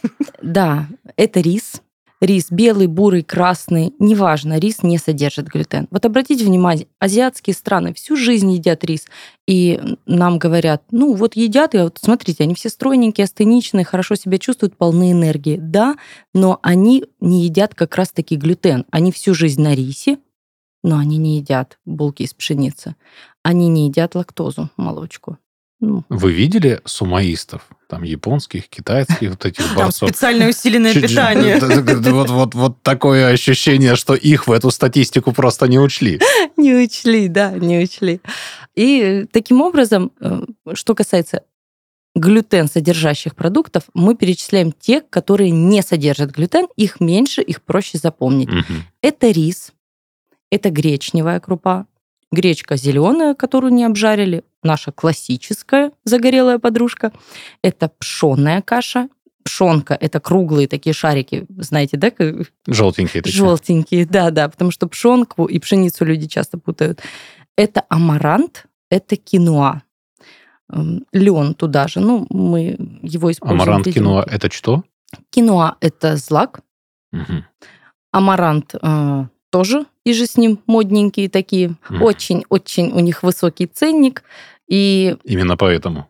[0.42, 1.80] Да, это рис,
[2.20, 5.88] рис белый, бурый, красный, неважно, рис не содержит глютен.
[5.90, 9.06] Вот обратите внимание, азиатские страны всю жизнь едят рис,
[9.46, 14.38] и нам говорят, ну вот едят, и вот смотрите, они все стройненькие, астеничные, хорошо себя
[14.38, 15.56] чувствуют, полны энергии.
[15.60, 15.96] Да,
[16.32, 18.86] но они не едят как раз-таки глютен.
[18.90, 20.18] Они всю жизнь на рисе,
[20.82, 22.94] но они не едят булки из пшеницы
[23.44, 25.38] они не едят лактозу, молочку.
[25.84, 26.04] Ну.
[26.08, 27.68] Вы видели сумаистов?
[27.88, 30.00] Там японских, китайских, вот этих борцов.
[30.00, 31.58] Там специальное усиленное питание.
[31.60, 36.20] Вот, вот, вот такое ощущение, что их в эту статистику просто не учли.
[36.56, 38.20] Не учли, да, не учли.
[38.74, 41.42] И таким образом, э, что касается
[42.14, 48.48] глютен содержащих продуктов, мы перечисляем те, которые не содержат глютен, их меньше, их проще запомнить.
[48.48, 48.74] Угу.
[49.02, 49.72] Это рис,
[50.50, 51.86] это гречневая крупа,
[52.34, 57.12] гречка зеленая, которую не обжарили, наша классическая загорелая подружка.
[57.62, 59.08] Это пшенная каша.
[59.44, 62.10] Пшенка– это круглые такие шарики, знаете, да?
[62.66, 63.36] Желтенькие такие.
[63.36, 67.02] Желтенькие, да-да, потому что пшенку и пшеницу люди часто путают.
[67.54, 69.82] Это амарант, это киноа.
[71.12, 73.60] Лен туда же, ну, мы его используем.
[73.60, 74.82] Амарант, киноа– это что?
[75.28, 76.60] Киноа– это злак.
[77.12, 77.44] Угу.
[78.12, 81.76] Амарант э, тоже и же с ним модненькие такие.
[81.88, 84.24] Очень-очень у них высокий ценник.
[84.66, 85.16] И...
[85.22, 86.08] Именно поэтому.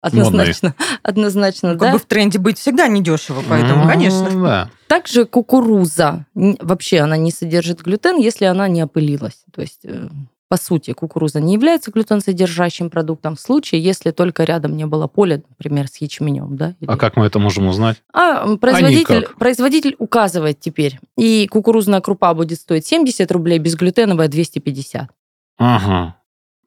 [0.00, 0.98] Однозначно, Модные.
[1.04, 1.84] однозначно, ну, да.
[1.84, 4.28] Как бы в тренде быть всегда недешево, поэтому, конечно.
[4.32, 4.70] Да.
[4.88, 9.44] Также кукуруза, вообще она не содержит глютен, если она не опылилась.
[9.54, 10.08] То есть э,
[10.52, 15.42] по сути, кукуруза не является глютенсодержащим продуктом в случае, если только рядом не было поля,
[15.48, 16.58] например, с ячменем.
[16.58, 16.90] Да, или...
[16.90, 18.02] А как мы это можем узнать?
[18.12, 21.00] А производитель, а производитель указывает теперь.
[21.16, 25.08] И кукурузная крупа будет стоить 70 рублей, безглютеновая 250.
[25.56, 26.16] Ага,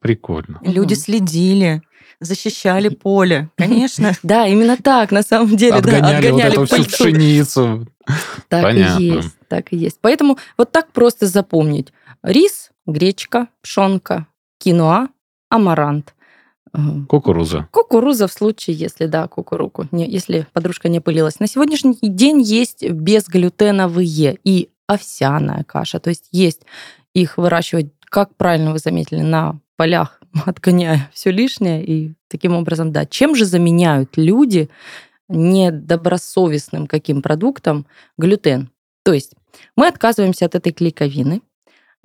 [0.00, 0.58] прикольно.
[0.62, 1.00] Люди угу.
[1.00, 1.80] следили
[2.18, 4.14] защищали поле, конечно.
[4.24, 5.74] Да, именно так, на самом деле.
[5.74, 7.86] Отгоняли, вот эту всю пшеницу.
[8.48, 9.98] Так и есть, так и есть.
[10.00, 11.92] Поэтому вот так просто запомнить.
[12.24, 14.26] Рис гречка, пшенка,
[14.58, 15.08] киноа,
[15.50, 16.14] амарант.
[17.08, 17.68] Кукуруза.
[17.70, 21.40] Кукуруза в случае, если, да, кукуруку, не, если подружка не пылилась.
[21.40, 26.00] На сегодняшний день есть безглютеновые и овсяная каша.
[26.00, 26.62] То есть есть
[27.14, 31.84] их выращивать, как правильно вы заметили, на полях, отгоняя все лишнее.
[31.84, 33.06] И таким образом, да.
[33.06, 34.68] Чем же заменяют люди
[35.28, 37.86] недобросовестным каким продуктом
[38.18, 38.70] глютен?
[39.02, 39.32] То есть
[39.76, 41.40] мы отказываемся от этой клейковины,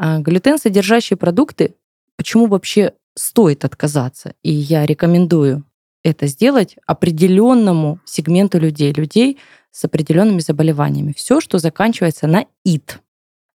[0.03, 1.75] а глютен содержащие продукты,
[2.15, 4.33] почему вообще стоит отказаться?
[4.41, 5.63] И я рекомендую
[6.03, 9.37] это сделать определенному сегменту людей, людей
[9.69, 11.13] с определенными заболеваниями.
[11.15, 12.99] Все, что заканчивается на ит.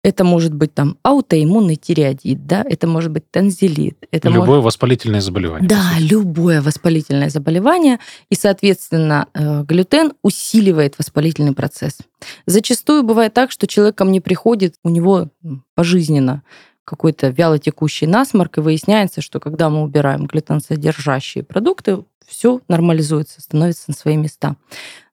[0.04, 3.96] Это может быть там аутоиммунный тиреоидит, да, это может быть танзелит.
[4.10, 4.64] Это любое может...
[4.66, 5.66] воспалительное заболевание.
[5.66, 7.98] Да, любое воспалительное заболевание.
[8.28, 11.96] И, соответственно, э, глютен усиливает воспалительный процесс.
[12.44, 15.30] Зачастую бывает так, что человек ко мне приходит, у него
[15.74, 16.42] пожизненно
[16.84, 23.94] какой-то вялотекущий насморк, и выясняется, что когда мы убираем глютенсодержащие продукты, все нормализуется, становится на
[23.94, 24.56] свои места.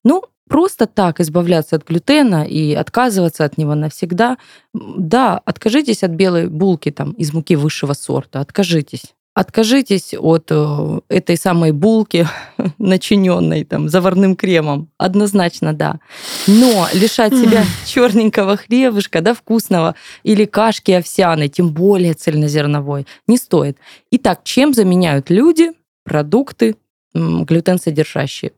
[0.03, 4.37] Ну, просто так избавляться от глютена и отказываться от него навсегда,
[4.73, 9.13] да, откажитесь от белой булки там из муки высшего сорта, откажитесь.
[9.33, 12.27] Откажитесь от э, этой самой булки,
[12.77, 14.89] начиненной там заварным кремом.
[14.97, 16.01] Однозначно, да.
[16.47, 23.77] Но лишать себя черненького хлебушка, да, вкусного, или кашки овсяной, тем более цельнозерновой, не стоит.
[24.11, 25.71] Итак, чем заменяют люди
[26.03, 26.75] продукты
[27.13, 28.51] глютен содержащие?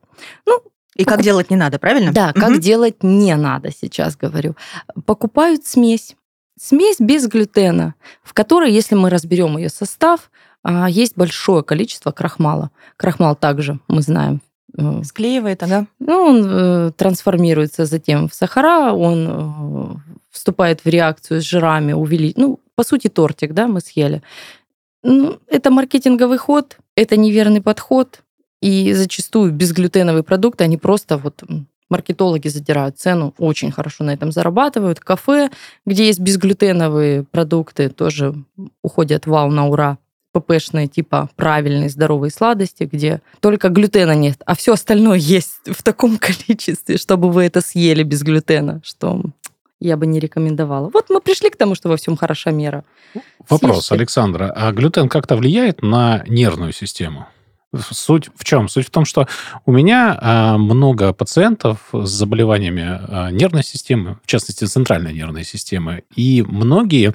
[0.44, 0.60] Ну,
[0.96, 2.12] и как делать не надо, правильно?
[2.12, 2.58] Да, как угу.
[2.58, 4.54] делать не надо, сейчас говорю.
[5.06, 6.16] Покупают смесь.
[6.58, 10.30] Смесь без глютена, в которой, если мы разберем ее состав,
[10.62, 12.70] а, есть большое количество крахмала.
[12.96, 14.40] Крахмал также, мы знаем,
[14.78, 15.86] э, Склеивает, ага.
[15.98, 22.38] Ну, он э, трансформируется затем в сахара, он э, вступает в реакцию с жирами, увеличивает.
[22.38, 24.22] Ну, по сути, тортик, да, мы съели.
[25.02, 28.22] Ну, это маркетинговый ход, это неверный подход,
[28.64, 31.42] и зачастую безглютеновые продукты, они просто вот
[31.90, 35.00] маркетологи задирают цену, очень хорошо на этом зарабатывают.
[35.00, 35.50] Кафе,
[35.84, 38.34] где есть безглютеновые продукты, тоже
[38.80, 39.98] уходят вал на ура
[40.32, 46.16] ППшные, типа правильные, здоровые сладости, где только глютена нет, а все остальное есть в таком
[46.48, 49.20] количестве, чтобы вы это съели без глютена, что
[49.78, 50.88] я бы не рекомендовала.
[50.88, 52.82] Вот мы пришли к тому, что во всем хороша мера.
[53.50, 53.94] Вопрос, Съешьте.
[53.96, 54.50] Александра.
[54.56, 57.26] А глютен как-то влияет на нервную систему?
[57.90, 58.68] Суть в чем?
[58.68, 59.26] Суть в том, что
[59.66, 66.04] у меня а, много пациентов с заболеваниями а, нервной системы, в частности, центральной нервной системы,
[66.14, 67.14] и многие,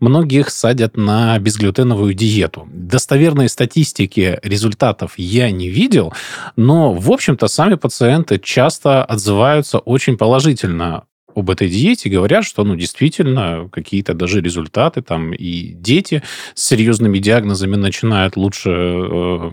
[0.00, 2.68] многих садят на безглютеновую диету.
[2.72, 6.12] Достоверной статистики результатов я не видел,
[6.56, 12.74] но, в общем-то, сами пациенты часто отзываются очень положительно об этой диете, говорят, что, ну,
[12.74, 16.22] действительно, какие-то даже результаты там, и дети
[16.54, 19.50] с серьезными диагнозами начинают лучше э,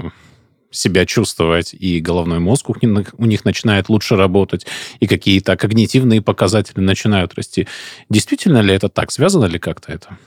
[0.76, 4.66] себя чувствовать, и головной мозг у них, начинает лучше работать,
[5.00, 7.68] и какие-то когнитивные показатели начинают расти.
[8.10, 9.12] Действительно ли это так?
[9.12, 10.18] Связано ли как-то это?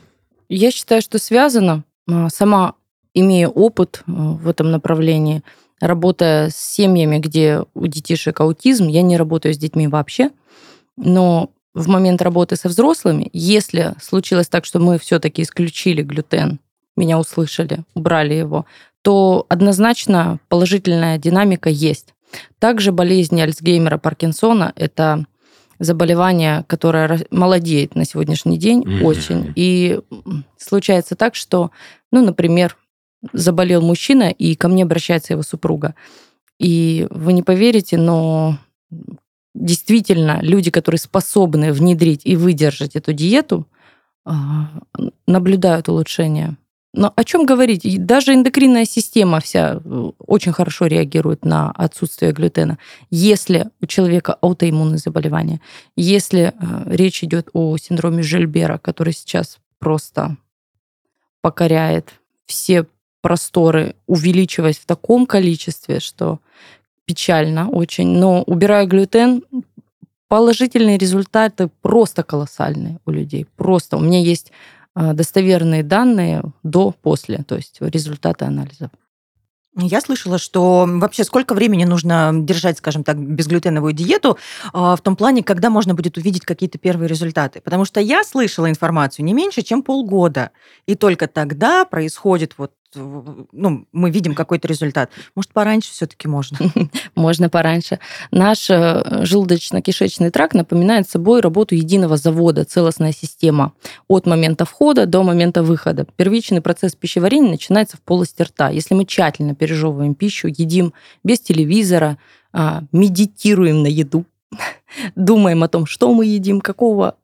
[0.49, 1.85] Я считаю, что связано.
[2.11, 2.75] А, сама
[3.15, 5.43] имея опыт а, в этом направлении,
[5.81, 10.31] работая с семьями, где у детишек аутизм, я не работаю с детьми вообще,
[10.97, 16.59] но в момент работы со взрослыми, если случилось так, что мы все-таки исключили глютен,
[16.97, 18.67] меня услышали, убрали его,
[19.03, 22.15] то однозначно положительная динамика есть.
[22.59, 25.27] Также болезни Альцгеймера, Паркинсона– это
[25.79, 29.03] заболевание, которое молодеет на сегодняшний день mm-hmm.
[29.05, 29.53] очень.
[29.55, 30.01] И
[30.57, 31.71] случается так, что,
[32.11, 32.77] ну, например,
[33.33, 35.95] заболел мужчина, и ко мне обращается его супруга.
[36.59, 38.59] И вы не поверите, но
[39.55, 43.67] действительно люди, которые способны внедрить и выдержать эту диету,
[44.25, 44.71] а,
[45.27, 46.57] наблюдают улучшение.
[46.95, 48.05] Но о чем говорить?
[48.07, 52.79] Даже эндокринная система вся э, очень хорошо реагирует на отсутствие глютена.
[53.11, 55.61] Если у человека аутоиммунные заболевания,
[55.97, 60.37] если э, речь идет о синдроме Жильбера, который сейчас просто
[61.43, 62.15] покоряет
[62.47, 62.87] все
[63.21, 66.41] просторы, увеличиваясь в таком количестве, что
[67.05, 68.09] печально очень.
[68.09, 69.43] Но убирая глютен,
[70.29, 73.47] положительные результаты просто колоссальные у людей.
[73.57, 73.97] Просто.
[73.97, 74.53] У меня есть
[74.99, 78.91] достоверные данные до-после, то есть результаты анализов.
[79.81, 84.37] Я слышала, что вообще сколько времени нужно держать, скажем так, безглютеновую диету
[84.73, 87.61] а, в том плане, когда можно будет увидеть какие-то первые результаты.
[87.61, 90.51] Потому что я слышала информацию не меньше, чем полгода.
[90.87, 95.11] И только тогда происходит вот ну, мы видим какой-то результат.
[95.35, 96.59] Может, пораньше все-таки можно?
[97.15, 97.99] Можно пораньше.
[98.31, 103.73] Наш э, желудочно-кишечный тракт напоминает собой работу единого завода, целостная система.
[104.09, 106.07] От момента входа до момента выхода.
[106.17, 108.71] Первичный процесс пищеварения начинается в полости рта.
[108.71, 112.19] Если мы тщательно пережевываем пищу, едим без телевизора,
[112.53, 114.25] а, медитируем на еду,
[115.15, 117.17] думаем о том, что мы едим, какого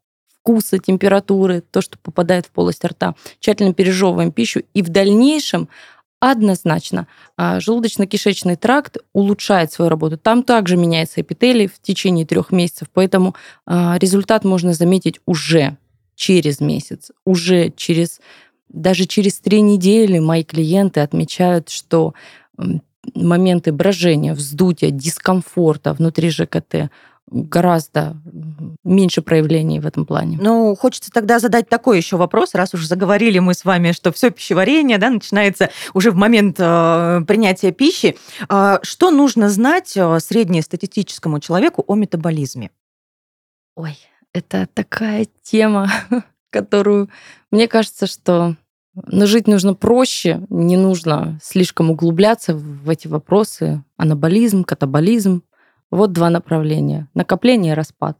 [0.44, 3.14] вкуса, температуры, то, что попадает в полость рта.
[3.40, 5.68] Тщательно пережевываем пищу и в дальнейшем
[6.20, 10.18] однозначно а, желудочно-кишечный тракт улучшает свою работу.
[10.18, 13.34] Там также меняется эпителий в течение трех месяцев, поэтому
[13.66, 15.78] а, результат можно заметить уже
[16.14, 18.20] через месяц, уже через
[18.68, 22.12] даже через три недели мои клиенты отмечают, что
[23.14, 26.90] моменты брожения, вздутия, дискомфорта внутри ЖКТ
[27.30, 28.16] гораздо
[28.84, 30.38] меньше проявлений в этом плане.
[30.40, 34.30] Ну, хочется тогда задать такой еще вопрос, раз уж заговорили мы с вами, что все
[34.30, 38.16] пищеварение да, начинается уже в момент э, принятия пищи.
[38.48, 42.70] Э, что нужно знать э, среднестатистическому человеку о метаболизме?
[43.74, 43.96] Ой,
[44.32, 45.90] это такая тема,
[46.50, 47.08] которую,
[47.50, 48.56] мне кажется, что
[48.94, 53.82] но жить нужно проще, не нужно слишком углубляться в эти вопросы.
[53.96, 55.42] Анаболизм, катаболизм.
[55.94, 57.08] Вот два направления.
[57.14, 58.18] Накопление и распад.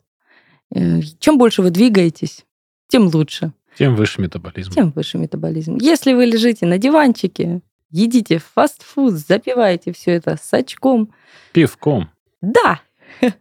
[0.72, 2.44] Э, чем больше вы двигаетесь,
[2.86, 3.52] тем лучше.
[3.76, 4.70] Тем выше метаболизм.
[4.70, 5.78] Тем выше метаболизм.
[5.80, 11.12] Если вы лежите на диванчике едите фастфуд, запивайте все это с очком,
[11.52, 12.10] Пивком.
[12.40, 12.80] да,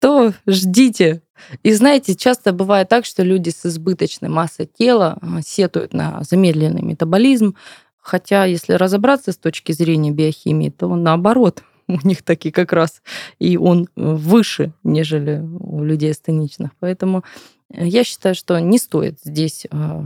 [0.00, 1.22] то ждите.
[1.62, 6.82] И знаете, часто бывает так, что люди с избыточной массой тела а, сетуют на замедленный
[6.82, 7.54] метаболизм,
[7.98, 13.02] хотя если разобраться с точки зрения биохимии, то наоборот, у них таки как раз
[13.38, 16.70] и он выше, нежели у людей астеничных.
[16.80, 17.24] Поэтому
[17.72, 20.04] э, я считаю, что не стоит здесь а,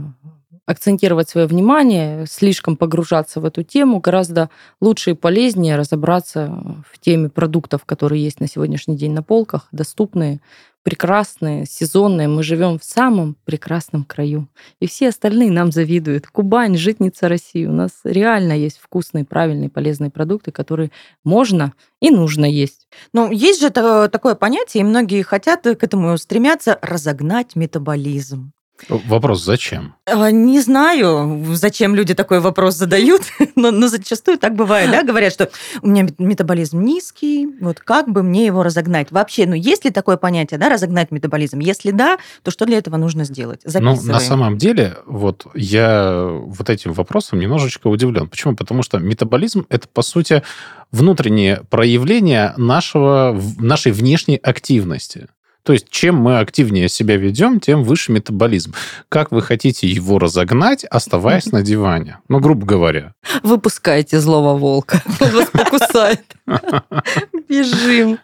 [0.65, 3.99] акцентировать свое внимание, слишком погружаться в эту тему.
[3.99, 4.49] Гораздо
[4.81, 10.41] лучше и полезнее разобраться в теме продуктов, которые есть на сегодняшний день на полках, доступные,
[10.85, 12.27] прекрасные, сезонные.
[12.27, 14.47] Мы живем в самом прекрасном краю.
[14.79, 16.27] И все остальные нам завидуют.
[16.27, 17.65] Кубань, житница России.
[17.65, 20.91] У нас реально есть вкусные, правильные, полезные продукты, которые
[21.23, 22.87] можно и нужно есть.
[23.13, 28.54] Ну, есть же та- такое понятие, и многие хотят к этому стремятся разогнать метаболизм.
[28.89, 29.95] Вопрос, зачем?
[30.05, 33.21] А, Не знаю, зачем люди такой вопрос задают,
[33.55, 35.49] но, но зачастую так бывает, да, говорят, что
[35.81, 39.11] у меня мет- метаболизм низкий, вот как бы мне его разогнать?
[39.11, 41.59] Вообще, ну есть ли такое понятие, да, разогнать метаболизм?
[41.59, 43.61] Если да, то что для этого нужно сделать?
[43.63, 44.07] Ну, Записываем.
[44.07, 48.27] на самом деле, вот я вот этим вопросом немножечко удивлен.
[48.27, 48.55] Почему?
[48.55, 50.43] Потому что метаболизм– это, по сути,
[50.91, 55.27] внутреннее проявление нашего, нашей внешней активности.
[55.65, 58.75] То есть, чем мы активнее себя ведем, тем выше метаболизм.
[59.09, 62.19] Как вы хотите его разогнать, оставаясь на диване?
[62.29, 63.15] Ну, грубо говоря.
[63.41, 65.01] Выпускайте злого волка.
[65.19, 66.21] Он вас покусает.
[67.49, 68.19] Бежим.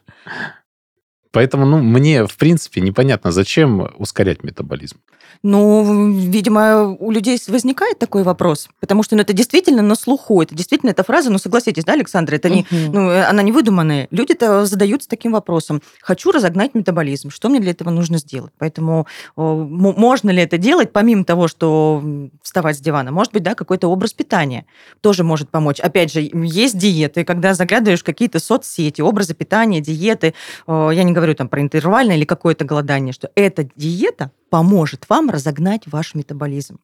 [1.31, 4.97] Поэтому, ну, мне, в принципе, непонятно, зачем ускорять метаболизм.
[5.43, 10.53] Ну, видимо, у людей возникает такой вопрос, потому что ну, это действительно на слуху, это
[10.53, 14.07] действительно эта фраза, ну, согласитесь, да, Александра, это не, ну, э, она не выдуманная.
[14.11, 15.81] Люди-то задаются таким вопросом.
[16.01, 17.29] Хочу разогнать метаболизм.
[17.29, 18.51] Что мне для этого нужно сделать?
[18.57, 22.03] Поэтому можно ли это делать, помимо того, что
[22.43, 23.11] вставать с дивана?
[23.11, 24.65] Может быть, да, какой-то образ питания
[24.99, 25.79] тоже может помочь.
[25.79, 30.33] Опять же, есть диеты, когда заглядываешь в какие-то соцсети, образы питания, диеты.
[30.67, 35.83] Я не говорю там про интервальное или какое-то голодание, что эта диета поможет вам разогнать
[35.87, 36.79] ваш метаболизм.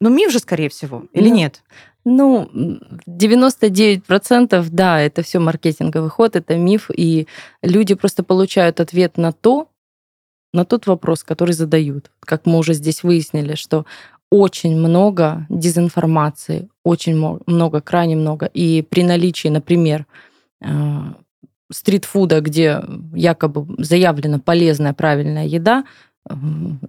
[0.00, 1.62] Ну, миф же, скорее всего, или Ну, нет?
[2.04, 7.26] Ну, м, 99% да, это все маркетинговый ход, это миф, и
[7.62, 9.68] люди просто получают ответ на то,
[10.52, 12.10] на тот вопрос, который задают.
[12.20, 13.86] Как мы уже здесь выяснили, что
[14.30, 18.46] очень много дезинформации, очень много, крайне много.
[18.46, 20.06] И при наличии, например,
[20.60, 20.66] э,
[21.70, 22.82] стритфуда, где
[23.14, 25.84] якобы заявлена полезная, правильная еда,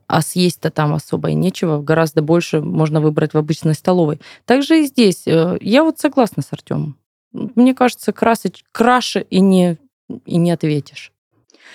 [0.07, 4.19] а съесть-то там особо и нечего, гораздо больше можно выбрать в обычной столовой.
[4.45, 5.23] Также и здесь.
[5.27, 6.97] э, Я вот согласна с Артемом.
[7.33, 9.77] Мне кажется, красить, краше и не,
[10.25, 11.11] и не ответишь.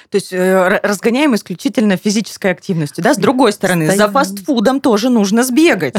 [0.09, 3.15] То есть э, разгоняем исключительно физической активностью, да?
[3.15, 4.11] С другой стороны, за Стоим.
[4.13, 5.95] фастфудом тоже нужно сбегать.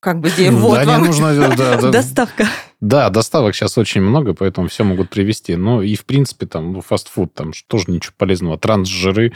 [0.00, 1.04] Как бы здесь, вот да, вам.
[1.06, 1.34] нужно...
[1.34, 1.90] да, да.
[1.90, 2.46] Доставка.
[2.80, 5.56] Да, доставок сейчас очень много, поэтому все могут привезти.
[5.56, 8.58] Ну и, в принципе, там, ну, фастфуд, там тоже ничего полезного.
[8.58, 9.32] Трансжиры,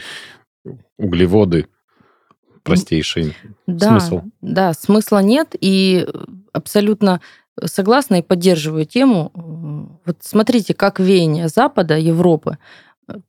[0.97, 1.67] углеводы,
[2.63, 3.35] простейший
[3.67, 4.21] Да, смысл.
[4.41, 6.07] да, смысла нет, и
[6.53, 7.19] абсолютно
[7.65, 9.99] согласна и поддерживаю тему.
[10.05, 12.57] Вот смотрите, как веяние Запада, Европы,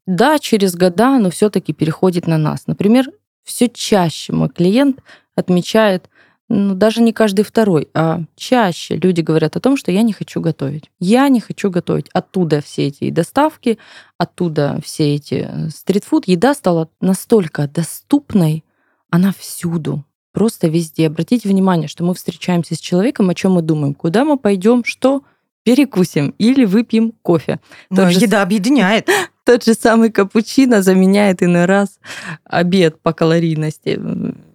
[0.06, 2.68] да, через года, но все-таки переходит на нас.
[2.68, 3.10] Например,
[3.42, 5.00] все чаще мой клиент
[5.34, 6.08] отмечает,
[6.48, 10.40] ну, даже не каждый второй, а чаще люди говорят о том, что я не хочу
[10.40, 10.90] готовить.
[11.00, 12.10] Я не хочу готовить.
[12.12, 13.78] Оттуда все эти доставки,
[14.18, 16.28] оттуда все эти э, стритфуд.
[16.28, 18.62] Еда стала настолько доступной,
[19.08, 21.06] она всюду, просто везде.
[21.06, 25.22] Обратите внимание, что мы встречаемся с человеком, о чем мы думаем, куда мы пойдем, что
[25.62, 27.58] перекусим или выпьем кофе.
[27.88, 29.08] Ну, Тот же еда объединяет.
[29.44, 32.00] Тот же самый капучино заменяет иной раз
[32.44, 34.00] обед по калорийности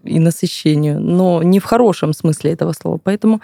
[0.03, 2.97] и насыщению, но не в хорошем смысле этого слова.
[2.97, 3.41] Поэтому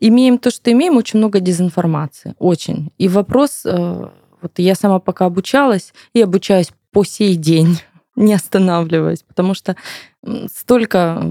[0.00, 2.92] имеем то, что имеем, очень много дезинформации, очень.
[2.98, 4.08] И вопрос, э,
[4.42, 7.78] вот я сама пока обучалась и обучаюсь по сей день,
[8.16, 9.76] не останавливаясь, потому что
[10.52, 11.22] столько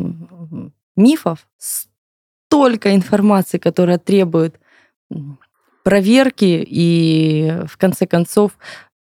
[0.95, 4.59] мифов, столько информации, которая требует
[5.83, 8.57] проверки и в конце концов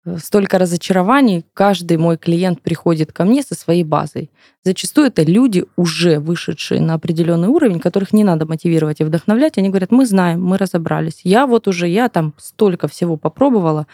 [0.04, 1.44] э, столько разочарований.
[1.52, 4.30] Каждый мой клиент приходит ко мне со своей базой.
[4.64, 9.58] Зачастую это люди, уже вышедшие на определенный уровень, которых не надо мотивировать и вдохновлять.
[9.58, 11.20] Они говорят, мы знаем, мы разобрались.
[11.24, 13.86] Я вот уже, я там столько всего попробовала.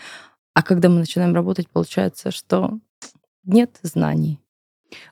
[0.53, 2.79] А когда мы начинаем работать, получается, что
[3.45, 4.41] нет знаний.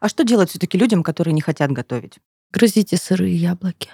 [0.00, 2.18] А что делать все-таки людям, которые не хотят готовить?
[2.52, 3.90] Грызите сырые яблоки.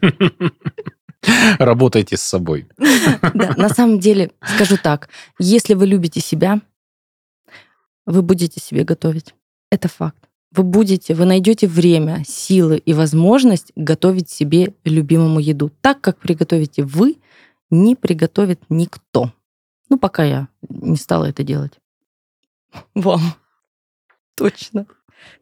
[1.58, 2.68] Работайте с собой.
[3.34, 5.08] Да, на самом деле, скажу так,
[5.38, 6.60] если вы любите себя,
[8.06, 9.34] вы будете себе готовить.
[9.70, 10.28] Это факт.
[10.52, 15.70] вы будете, вы найдете время, силы и возможность готовить себе любимому еду.
[15.80, 17.18] Так, как приготовите вы,
[17.70, 19.32] не приготовит никто.
[19.88, 21.78] Ну, пока я не стала это делать.
[22.94, 23.20] Вам.
[24.34, 24.86] Точно.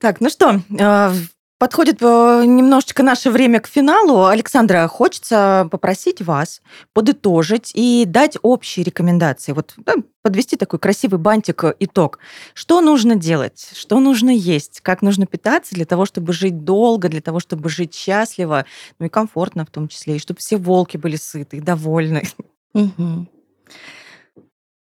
[0.00, 1.14] Так, ну что, э,
[1.58, 4.26] Подходит э, немножечко наше время к финалу.
[4.26, 9.50] Александра, хочется попросить вас подытожить и дать общие рекомендации.
[9.50, 12.20] Вот да, подвести такой красивый бантик э, итог.
[12.54, 13.72] Что нужно делать?
[13.74, 14.80] Что нужно есть?
[14.82, 18.64] Как нужно питаться для того, чтобы жить долго, для того, чтобы жить счастливо,
[19.00, 22.22] ну и комфортно в том числе, и чтобы все волки были сыты и довольны.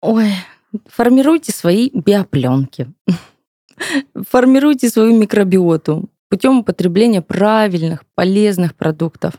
[0.02, 0.32] Ой,
[0.88, 2.92] формируйте свои биопленки.
[4.28, 9.34] Формируйте свою микробиоту путем употребления правильных, полезных продуктов.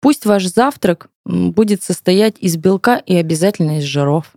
[0.00, 4.32] Пусть ваш завтрак будет состоять из белка и обязательно из жиров.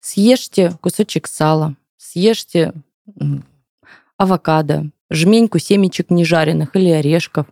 [0.00, 2.72] Съешьте кусочек сала, съешьте
[4.16, 7.46] авокадо, жменьку семечек нежаренных или орешков,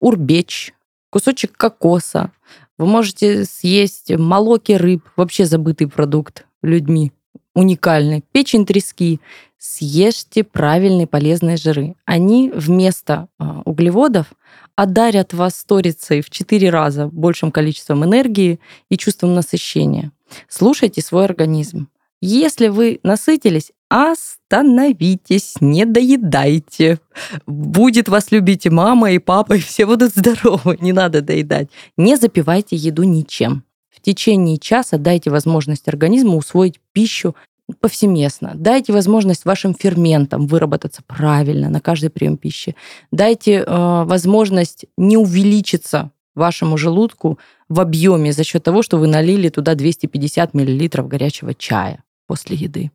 [0.00, 0.74] урбеч,
[1.10, 2.32] кусочек кокоса.
[2.78, 7.12] Вы можете съесть молоки рыб, вообще забытый продукт людьми,
[7.54, 9.20] уникальный, печень трески,
[9.58, 11.94] съешьте правильные полезные жиры.
[12.04, 14.32] Они вместо а, углеводов
[14.74, 20.12] одарят вас сторицей в 4 раза большим количеством энергии и чувством насыщения.
[20.48, 21.88] Слушайте свой организм.
[22.20, 26.98] Если вы насытились, остановитесь, не доедайте.
[27.46, 31.68] Будет вас любить и мама, и папа, и все будут здоровы, не надо доедать.
[31.96, 33.64] Не запивайте еду ничем.
[33.90, 37.34] В течение часа дайте возможность организму усвоить пищу
[37.80, 38.52] повсеместно.
[38.54, 42.76] Дайте возможность вашим ферментам выработаться правильно на каждый прием пищи.
[43.10, 47.38] Дайте э, возможность не увеличиться вашему желудку
[47.68, 52.90] в объеме за счет того, что вы налили туда 250 мл горячего чая после еды.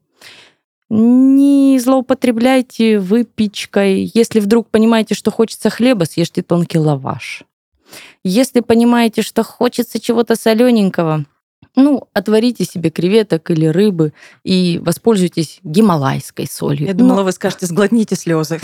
[0.90, 4.12] Не злоупотребляйте выпечкой.
[4.14, 7.44] Если вдруг понимаете, что хочется хлеба, съешьте тонкий лаваш.
[8.24, 11.26] Если понимаете, что хочется чего-то солененького,
[11.76, 16.88] ну, отварите себе креветок или рыбы и воспользуйтесь гималайской солью.
[16.88, 17.24] Я думала, Но...
[17.26, 18.60] вы скажете, сглотните слезы.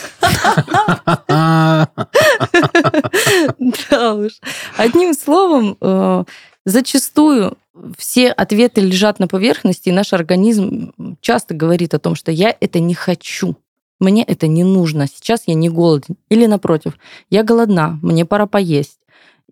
[3.92, 4.34] Да уж.
[4.78, 6.24] Одним словом, э,
[6.66, 7.58] зачастую
[7.98, 12.80] все ответы лежат на поверхности, и наш организм часто говорит о том, что я это
[12.80, 13.56] не хочу.
[14.00, 15.08] Мне это не нужно.
[15.08, 16.18] Сейчас я не голоден.
[16.30, 16.98] Или напротив,
[17.30, 19.00] я голодна, мне пора поесть.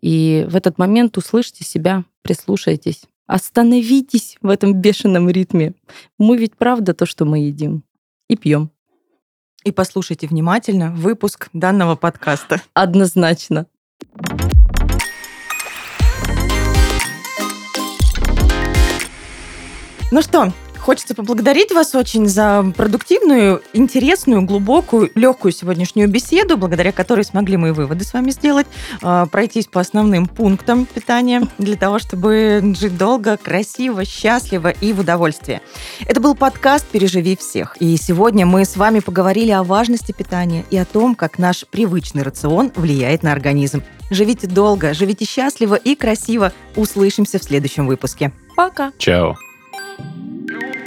[0.02, 3.04] И в этот момент услышьте себя, прислушайтесь.
[3.28, 5.74] Остановитесь в этом бешеном ритме.
[6.20, 7.84] Мы ведь правда то, что мы едим
[8.30, 8.72] и пьем.
[9.64, 12.62] И послушайте внимательно выпуск данного подкаста.
[12.76, 13.66] Однозначно.
[20.12, 20.54] Ну что,
[20.86, 27.72] Хочется поблагодарить вас очень за продуктивную, интересную, глубокую, легкую сегодняшнюю беседу, благодаря которой смогли мои
[27.72, 28.68] выводы с вами сделать,
[29.02, 35.00] а, пройтись по основным пунктам питания для того, чтобы жить долго, красиво, счастливо и в
[35.00, 35.60] удовольствии.
[36.06, 37.78] Это был подкаст «Переживи всех».
[37.80, 42.22] И сегодня мы с вами поговорили о важности питания и о том, как наш привычный
[42.22, 43.82] рацион влияет на организм.
[44.12, 46.54] Живите долго, живите счастливо и красиво.
[46.76, 48.32] Услышимся в следующем выпуске.
[48.56, 48.92] Пока.
[49.00, 49.36] Чао.
[50.48, 50.85] No.